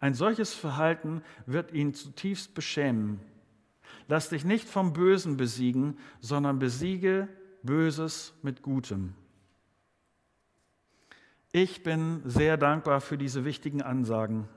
Ein 0.00 0.14
solches 0.14 0.54
Verhalten 0.54 1.22
wird 1.46 1.72
ihn 1.72 1.94
zutiefst 1.94 2.54
beschämen. 2.54 3.20
Lass 4.10 4.28
dich 4.28 4.44
nicht 4.44 4.68
vom 4.68 4.92
Bösen 4.92 5.36
besiegen, 5.36 5.96
sondern 6.18 6.58
besiege 6.58 7.28
Böses 7.62 8.34
mit 8.42 8.60
Gutem. 8.60 9.14
Ich 11.52 11.84
bin 11.84 12.20
sehr 12.24 12.56
dankbar 12.56 13.00
für 13.00 13.16
diese 13.16 13.44
wichtigen 13.44 13.82
Ansagen. 13.82 14.48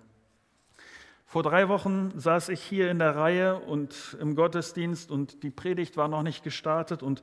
Vor 1.28 1.44
drei 1.44 1.70
Wochen 1.70 2.14
saß 2.20 2.50
ich 2.50 2.64
hier 2.64 2.90
in 2.90 2.98
der 2.98 3.16
Reihe 3.16 3.60
und 3.60 4.18
im 4.20 4.36
Gottesdienst 4.36 5.12
und 5.12 5.44
die 5.44 5.52
Predigt 5.52 5.98
war 5.98 6.08
noch 6.08 6.24
nicht 6.24 6.44
gestartet 6.44 7.04
und 7.04 7.22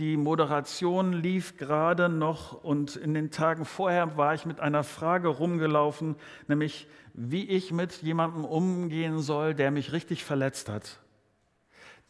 die 0.00 0.16
Moderation 0.16 1.12
lief 1.12 1.58
gerade 1.58 2.08
noch 2.08 2.64
und 2.64 2.96
in 2.96 3.14
den 3.14 3.30
Tagen 3.30 3.66
vorher 3.66 4.16
war 4.16 4.34
ich 4.34 4.46
mit 4.46 4.58
einer 4.58 4.82
Frage 4.82 5.28
rumgelaufen, 5.28 6.16
nämlich 6.48 6.88
wie 7.14 7.48
ich 7.48 7.70
mit 7.70 8.02
jemandem 8.02 8.44
umgehen 8.44 9.20
soll, 9.20 9.54
der 9.54 9.70
mich 9.70 9.92
richtig 9.92 10.24
verletzt 10.24 10.68
hat. 10.68 11.01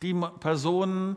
Die 0.03 0.15
Person, 0.41 1.17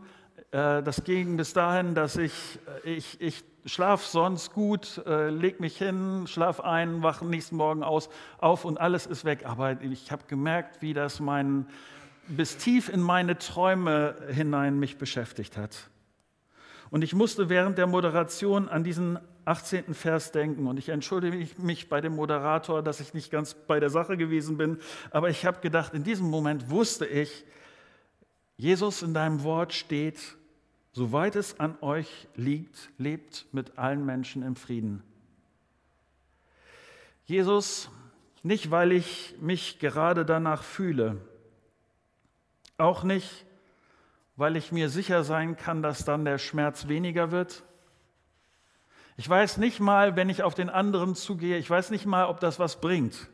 äh, 0.51 0.83
das 0.83 1.03
ging 1.03 1.37
bis 1.37 1.53
dahin, 1.53 1.95
dass 1.95 2.17
ich, 2.17 2.59
äh, 2.85 2.91
ich, 2.91 3.19
ich 3.19 3.43
schlaf 3.65 4.05
sonst 4.05 4.53
gut, 4.53 5.01
äh, 5.07 5.29
leg 5.29 5.59
mich 5.59 5.77
hin, 5.77 6.27
schlaf 6.27 6.59
ein, 6.59 7.01
wache 7.01 7.25
nächsten 7.25 7.55
Morgen 7.55 7.83
aus, 7.83 8.09
auf 8.37 8.63
und 8.63 8.79
alles 8.79 9.07
ist 9.07 9.25
weg. 9.25 9.45
Aber 9.45 9.81
ich 9.81 10.11
habe 10.11 10.23
gemerkt, 10.27 10.81
wie 10.81 10.93
das 10.93 11.19
mein, 11.19 11.65
bis 12.27 12.57
tief 12.57 12.89
in 12.89 13.01
meine 13.01 13.37
Träume 13.39 14.15
hinein 14.29 14.79
mich 14.79 14.97
beschäftigt 14.97 15.57
hat. 15.57 15.89
Und 16.91 17.03
ich 17.03 17.15
musste 17.15 17.49
während 17.49 17.79
der 17.79 17.87
Moderation 17.87 18.69
an 18.69 18.83
diesen 18.83 19.19
18. 19.45 19.93
Vers 19.93 20.31
denken. 20.31 20.67
Und 20.67 20.77
ich 20.77 20.89
entschuldige 20.89 21.47
mich 21.61 21.89
bei 21.89 22.01
dem 22.01 22.15
Moderator, 22.15 22.83
dass 22.83 22.99
ich 22.99 23.13
nicht 23.13 23.31
ganz 23.31 23.53
bei 23.53 23.79
der 23.79 23.89
Sache 23.89 24.17
gewesen 24.17 24.57
bin. 24.57 24.77
Aber 25.11 25.29
ich 25.29 25.45
habe 25.45 25.59
gedacht, 25.61 25.93
in 25.93 26.03
diesem 26.03 26.29
Moment 26.29 26.69
wusste 26.69 27.05
ich, 27.05 27.45
Jesus 28.57 29.01
in 29.01 29.13
deinem 29.13 29.43
Wort 29.43 29.73
steht, 29.73 30.37
soweit 30.93 31.35
es 31.35 31.59
an 31.59 31.77
euch 31.81 32.27
liegt, 32.35 32.89
lebt 32.97 33.45
mit 33.51 33.77
allen 33.77 34.05
Menschen 34.05 34.43
im 34.43 34.55
Frieden. 34.55 35.03
Jesus, 37.25 37.89
nicht 38.43 38.71
weil 38.71 38.91
ich 38.91 39.35
mich 39.41 39.79
gerade 39.79 40.25
danach 40.25 40.63
fühle, 40.63 41.17
auch 42.77 43.03
nicht, 43.03 43.45
weil 44.37 44.55
ich 44.55 44.71
mir 44.71 44.89
sicher 44.89 45.23
sein 45.23 45.57
kann, 45.57 45.81
dass 45.81 46.05
dann 46.05 46.25
der 46.25 46.37
Schmerz 46.37 46.87
weniger 46.87 47.31
wird. 47.31 47.63
Ich 49.17 49.29
weiß 49.29 49.57
nicht 49.57 49.79
mal, 49.79 50.15
wenn 50.15 50.29
ich 50.29 50.43
auf 50.43 50.55
den 50.55 50.69
anderen 50.69 51.15
zugehe, 51.15 51.57
ich 51.57 51.69
weiß 51.69 51.89
nicht 51.89 52.05
mal, 52.05 52.25
ob 52.25 52.39
das 52.39 52.59
was 52.59 52.81
bringt. 52.81 53.29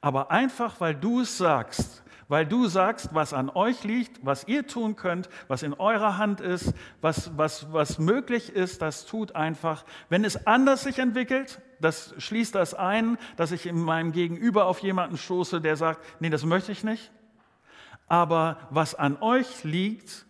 Aber 0.00 0.30
einfach, 0.30 0.80
weil 0.80 0.94
du 0.94 1.20
es 1.20 1.38
sagst, 1.38 2.01
weil 2.32 2.46
du 2.46 2.66
sagst, 2.66 3.10
was 3.12 3.34
an 3.34 3.50
euch 3.50 3.84
liegt, 3.84 4.24
was 4.24 4.48
ihr 4.48 4.66
tun 4.66 4.96
könnt, 4.96 5.28
was 5.48 5.62
in 5.62 5.74
eurer 5.74 6.16
Hand 6.16 6.40
ist, 6.40 6.72
was, 7.02 7.36
was, 7.36 7.70
was 7.74 7.98
möglich 7.98 8.48
ist, 8.48 8.80
das 8.80 9.04
tut 9.04 9.36
einfach. 9.36 9.84
Wenn 10.08 10.24
es 10.24 10.46
anders 10.46 10.82
sich 10.82 10.98
entwickelt, 10.98 11.60
das 11.78 12.14
schließt 12.16 12.54
das 12.54 12.72
ein, 12.72 13.18
dass 13.36 13.52
ich 13.52 13.66
in 13.66 13.78
meinem 13.78 14.12
Gegenüber 14.12 14.64
auf 14.64 14.78
jemanden 14.78 15.18
stoße, 15.18 15.60
der 15.60 15.76
sagt, 15.76 16.02
nee, 16.22 16.30
das 16.30 16.46
möchte 16.46 16.72
ich 16.72 16.84
nicht. 16.84 17.12
Aber 18.06 18.66
was 18.70 18.94
an 18.94 19.18
euch 19.20 19.62
liegt, 19.62 20.24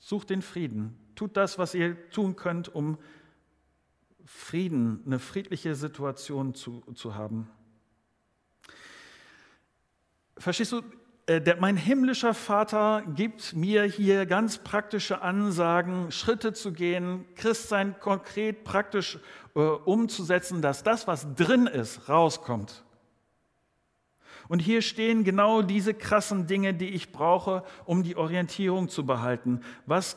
sucht 0.00 0.30
den 0.30 0.42
Frieden. 0.42 0.98
Tut 1.14 1.36
das, 1.36 1.60
was 1.60 1.76
ihr 1.76 2.10
tun 2.10 2.34
könnt, 2.34 2.74
um 2.74 2.98
Frieden, 4.24 5.00
eine 5.06 5.20
friedliche 5.20 5.76
Situation 5.76 6.54
zu, 6.54 6.82
zu 6.96 7.14
haben. 7.14 7.48
Verstehst 10.36 10.72
du, 10.72 10.82
der, 11.38 11.56
mein 11.60 11.76
himmlischer 11.76 12.34
Vater 12.34 13.04
gibt 13.14 13.54
mir 13.54 13.84
hier 13.84 14.26
ganz 14.26 14.58
praktische 14.58 15.22
Ansagen, 15.22 16.10
Schritte 16.10 16.52
zu 16.52 16.72
gehen, 16.72 17.24
Christsein 17.36 17.94
konkret 18.00 18.64
praktisch 18.64 19.18
äh, 19.54 19.60
umzusetzen, 19.60 20.62
dass 20.62 20.82
das, 20.82 21.06
was 21.06 21.32
drin 21.36 21.68
ist, 21.68 22.08
rauskommt. 22.08 22.82
Und 24.48 24.58
hier 24.58 24.82
stehen 24.82 25.22
genau 25.22 25.62
diese 25.62 25.94
krassen 25.94 26.48
Dinge, 26.48 26.74
die 26.74 26.88
ich 26.88 27.12
brauche, 27.12 27.62
um 27.84 28.02
die 28.02 28.16
Orientierung 28.16 28.88
zu 28.88 29.06
behalten. 29.06 29.60
Was 29.86 30.16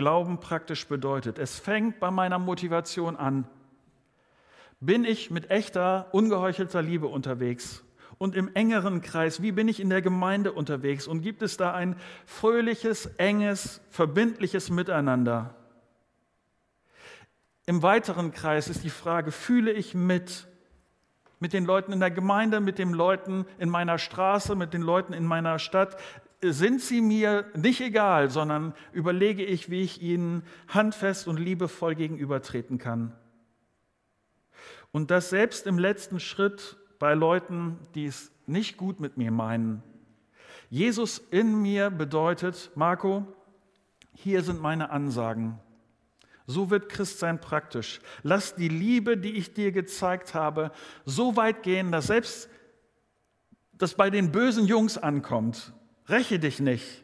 Glauben 0.00 0.40
praktisch 0.40 0.88
bedeutet. 0.88 1.38
Es 1.38 1.58
fängt 1.58 2.00
bei 2.00 2.10
meiner 2.10 2.38
Motivation 2.38 3.16
an. 3.16 3.46
Bin 4.80 5.04
ich 5.04 5.30
mit 5.30 5.50
echter, 5.50 6.08
ungeheuchelter 6.12 6.80
Liebe 6.80 7.06
unterwegs? 7.06 7.84
Und 8.20 8.36
im 8.36 8.54
engeren 8.54 9.00
Kreis, 9.00 9.40
wie 9.40 9.50
bin 9.50 9.66
ich 9.66 9.80
in 9.80 9.88
der 9.88 10.02
Gemeinde 10.02 10.52
unterwegs? 10.52 11.06
Und 11.06 11.22
gibt 11.22 11.40
es 11.40 11.56
da 11.56 11.72
ein 11.72 11.96
fröhliches, 12.26 13.06
enges, 13.16 13.80
verbindliches 13.88 14.68
Miteinander? 14.68 15.54
Im 17.64 17.82
weiteren 17.82 18.30
Kreis 18.30 18.68
ist 18.68 18.84
die 18.84 18.90
Frage, 18.90 19.32
fühle 19.32 19.72
ich 19.72 19.94
mit? 19.94 20.46
mit 21.38 21.54
den 21.54 21.64
Leuten 21.64 21.94
in 21.94 22.00
der 22.00 22.10
Gemeinde, 22.10 22.60
mit 22.60 22.78
den 22.78 22.92
Leuten 22.92 23.46
in 23.56 23.70
meiner 23.70 23.96
Straße, 23.96 24.54
mit 24.54 24.74
den 24.74 24.82
Leuten 24.82 25.14
in 25.14 25.24
meiner 25.24 25.58
Stadt, 25.58 25.96
sind 26.42 26.82
sie 26.82 27.00
mir 27.00 27.46
nicht 27.54 27.80
egal, 27.80 28.28
sondern 28.28 28.74
überlege 28.92 29.42
ich, 29.42 29.70
wie 29.70 29.80
ich 29.80 30.02
ihnen 30.02 30.42
handfest 30.68 31.26
und 31.26 31.38
liebevoll 31.38 31.94
gegenübertreten 31.94 32.76
kann. 32.76 33.16
Und 34.92 35.10
das 35.10 35.30
selbst 35.30 35.66
im 35.66 35.78
letzten 35.78 36.20
Schritt 36.20 36.76
bei 37.00 37.14
Leuten, 37.14 37.78
die 37.96 38.06
es 38.06 38.30
nicht 38.46 38.76
gut 38.76 39.00
mit 39.00 39.16
mir 39.16 39.32
meinen. 39.32 39.82
Jesus 40.68 41.18
in 41.18 41.60
mir 41.60 41.90
bedeutet, 41.90 42.70
Marco, 42.76 43.26
hier 44.14 44.42
sind 44.42 44.60
meine 44.60 44.90
Ansagen. 44.90 45.58
So 46.46 46.70
wird 46.70 46.88
Christsein 46.88 47.40
praktisch. 47.40 48.00
Lass 48.22 48.54
die 48.54 48.68
Liebe, 48.68 49.16
die 49.16 49.32
ich 49.32 49.54
dir 49.54 49.72
gezeigt 49.72 50.34
habe, 50.34 50.72
so 51.04 51.36
weit 51.36 51.62
gehen, 51.62 51.90
dass 51.90 52.08
selbst 52.08 52.48
das 53.72 53.94
bei 53.94 54.10
den 54.10 54.30
bösen 54.30 54.66
Jungs 54.66 54.98
ankommt. 54.98 55.72
Räche 56.08 56.38
dich 56.38 56.60
nicht. 56.60 57.02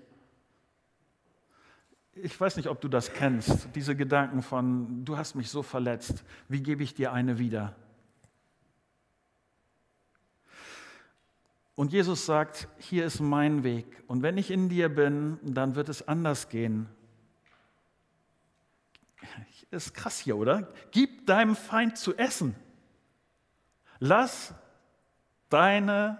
Ich 2.13 2.39
weiß 2.39 2.57
nicht, 2.57 2.69
ob 2.69 2.81
du 2.81 2.89
das 2.89 3.13
kennst, 3.13 3.69
diese 3.75 3.97
Gedanken 3.97 4.43
von, 4.43 5.05
du 5.05 5.17
hast 5.17 5.35
mich 5.35 5.51
so 5.51 5.63
verletzt, 5.63 6.25
wie 6.49 6.63
gebe 6.63 6.83
ich 6.83 6.95
dir 6.95 7.13
eine 7.13 7.39
wieder? 7.39 7.75
Und 11.77 11.93
Jesus 11.93 12.27
sagt, 12.27 12.69
hier 12.79 13.05
ist 13.05 13.21
mein 13.21 13.63
Weg. 13.63 14.03
Und 14.09 14.23
wenn 14.23 14.39
ich 14.39 14.51
in 14.51 14.69
dir 14.69 14.89
bin, 14.89 15.39
dann 15.43 15.77
wird 15.77 15.89
es 15.89 16.09
anders 16.09 16.49
gehen. 16.49 16.89
Ist 19.71 19.95
krass 19.95 20.19
hier, 20.19 20.37
oder? 20.37 20.73
Gib 20.91 21.27
deinem 21.27 21.55
Feind 21.55 21.99
zu 21.99 22.17
essen. 22.17 22.57
Lass 23.99 24.55
deine 25.51 26.19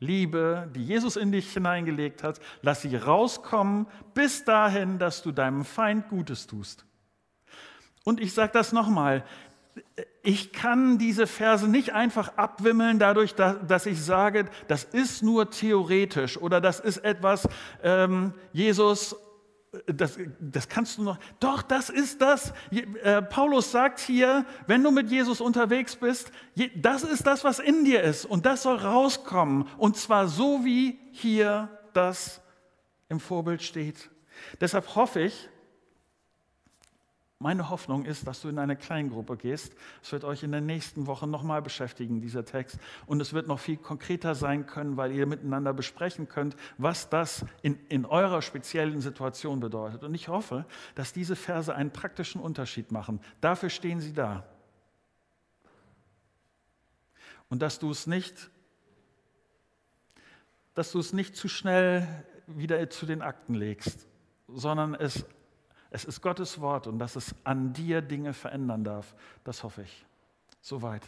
Liebe, 0.00 0.68
die 0.74 0.84
Jesus 0.84 1.16
in 1.16 1.30
dich 1.30 1.52
hineingelegt 1.52 2.22
hat, 2.22 2.40
lass 2.62 2.82
sie 2.82 2.96
rauskommen 2.96 3.86
bis 4.14 4.44
dahin, 4.44 4.98
dass 4.98 5.22
du 5.22 5.30
deinem 5.30 5.64
Feind 5.64 6.08
Gutes 6.08 6.46
tust. 6.46 6.86
Und 8.04 8.18
ich 8.18 8.32
sage 8.32 8.52
das 8.52 8.72
nochmal, 8.72 9.24
ich 10.22 10.52
kann 10.52 10.98
diese 10.98 11.26
Verse 11.26 11.66
nicht 11.66 11.92
einfach 11.92 12.36
abwimmeln 12.36 12.98
dadurch, 12.98 13.34
dass 13.34 13.86
ich 13.86 14.02
sage, 14.02 14.46
das 14.68 14.84
ist 14.84 15.22
nur 15.22 15.50
theoretisch 15.50 16.36
oder 16.36 16.60
das 16.60 16.80
ist 16.80 16.98
etwas, 16.98 17.48
ähm, 17.82 18.34
Jesus 18.52 19.16
das, 19.86 20.18
das 20.40 20.68
kannst 20.68 20.98
du 20.98 21.02
noch. 21.04 21.18
Doch, 21.38 21.62
das 21.62 21.90
ist 21.90 22.20
das. 22.20 22.52
Äh, 22.72 23.22
Paulus 23.22 23.70
sagt 23.70 24.00
hier, 24.00 24.44
wenn 24.66 24.82
du 24.82 24.90
mit 24.90 25.10
Jesus 25.10 25.40
unterwegs 25.40 25.94
bist, 25.94 26.32
das 26.74 27.04
ist 27.04 27.26
das, 27.26 27.44
was 27.44 27.60
in 27.60 27.84
dir 27.84 28.02
ist. 28.02 28.24
Und 28.24 28.46
das 28.46 28.64
soll 28.64 28.76
rauskommen. 28.76 29.68
Und 29.78 29.96
zwar 29.96 30.26
so, 30.26 30.64
wie 30.64 30.98
hier 31.12 31.68
das 31.92 32.40
im 33.08 33.20
Vorbild 33.20 33.62
steht. 33.62 34.10
Deshalb 34.60 34.96
hoffe 34.96 35.20
ich, 35.20 35.48
meine 37.42 37.70
Hoffnung 37.70 38.04
ist, 38.04 38.26
dass 38.26 38.42
du 38.42 38.48
in 38.48 38.58
eine 38.58 38.76
Kleingruppe 38.76 39.38
gehst. 39.38 39.74
Es 40.02 40.12
wird 40.12 40.24
euch 40.24 40.42
in 40.42 40.52
den 40.52 40.66
nächsten 40.66 41.06
Wochen 41.06 41.30
nochmal 41.30 41.62
beschäftigen, 41.62 42.20
dieser 42.20 42.44
Text. 42.44 42.78
Und 43.06 43.18
es 43.22 43.32
wird 43.32 43.48
noch 43.48 43.58
viel 43.58 43.78
konkreter 43.78 44.34
sein 44.34 44.66
können, 44.66 44.98
weil 44.98 45.10
ihr 45.10 45.24
miteinander 45.24 45.72
besprechen 45.72 46.28
könnt, 46.28 46.54
was 46.76 47.08
das 47.08 47.46
in, 47.62 47.78
in 47.88 48.04
eurer 48.04 48.42
speziellen 48.42 49.00
Situation 49.00 49.58
bedeutet. 49.58 50.04
Und 50.04 50.14
ich 50.14 50.28
hoffe, 50.28 50.66
dass 50.94 51.14
diese 51.14 51.34
Verse 51.34 51.74
einen 51.74 51.90
praktischen 51.90 52.42
Unterschied 52.42 52.92
machen. 52.92 53.20
Dafür 53.40 53.70
stehen 53.70 54.02
sie 54.02 54.12
da. 54.12 54.44
Und 57.48 57.62
dass 57.62 57.78
du 57.78 57.90
es 57.90 58.06
nicht, 58.06 58.50
dass 60.74 60.92
du 60.92 60.98
es 60.98 61.14
nicht 61.14 61.34
zu 61.34 61.48
schnell 61.48 62.06
wieder 62.46 62.90
zu 62.90 63.06
den 63.06 63.22
Akten 63.22 63.54
legst, 63.54 64.06
sondern 64.46 64.94
es 64.94 65.24
es 65.90 66.04
ist 66.04 66.20
Gottes 66.20 66.60
Wort 66.60 66.86
und 66.86 66.98
dass 66.98 67.16
es 67.16 67.34
an 67.44 67.72
dir 67.72 68.00
Dinge 68.00 68.32
verändern 68.32 68.84
darf. 68.84 69.14
Das 69.44 69.64
hoffe 69.64 69.82
ich. 69.82 70.06
Soweit. 70.60 71.02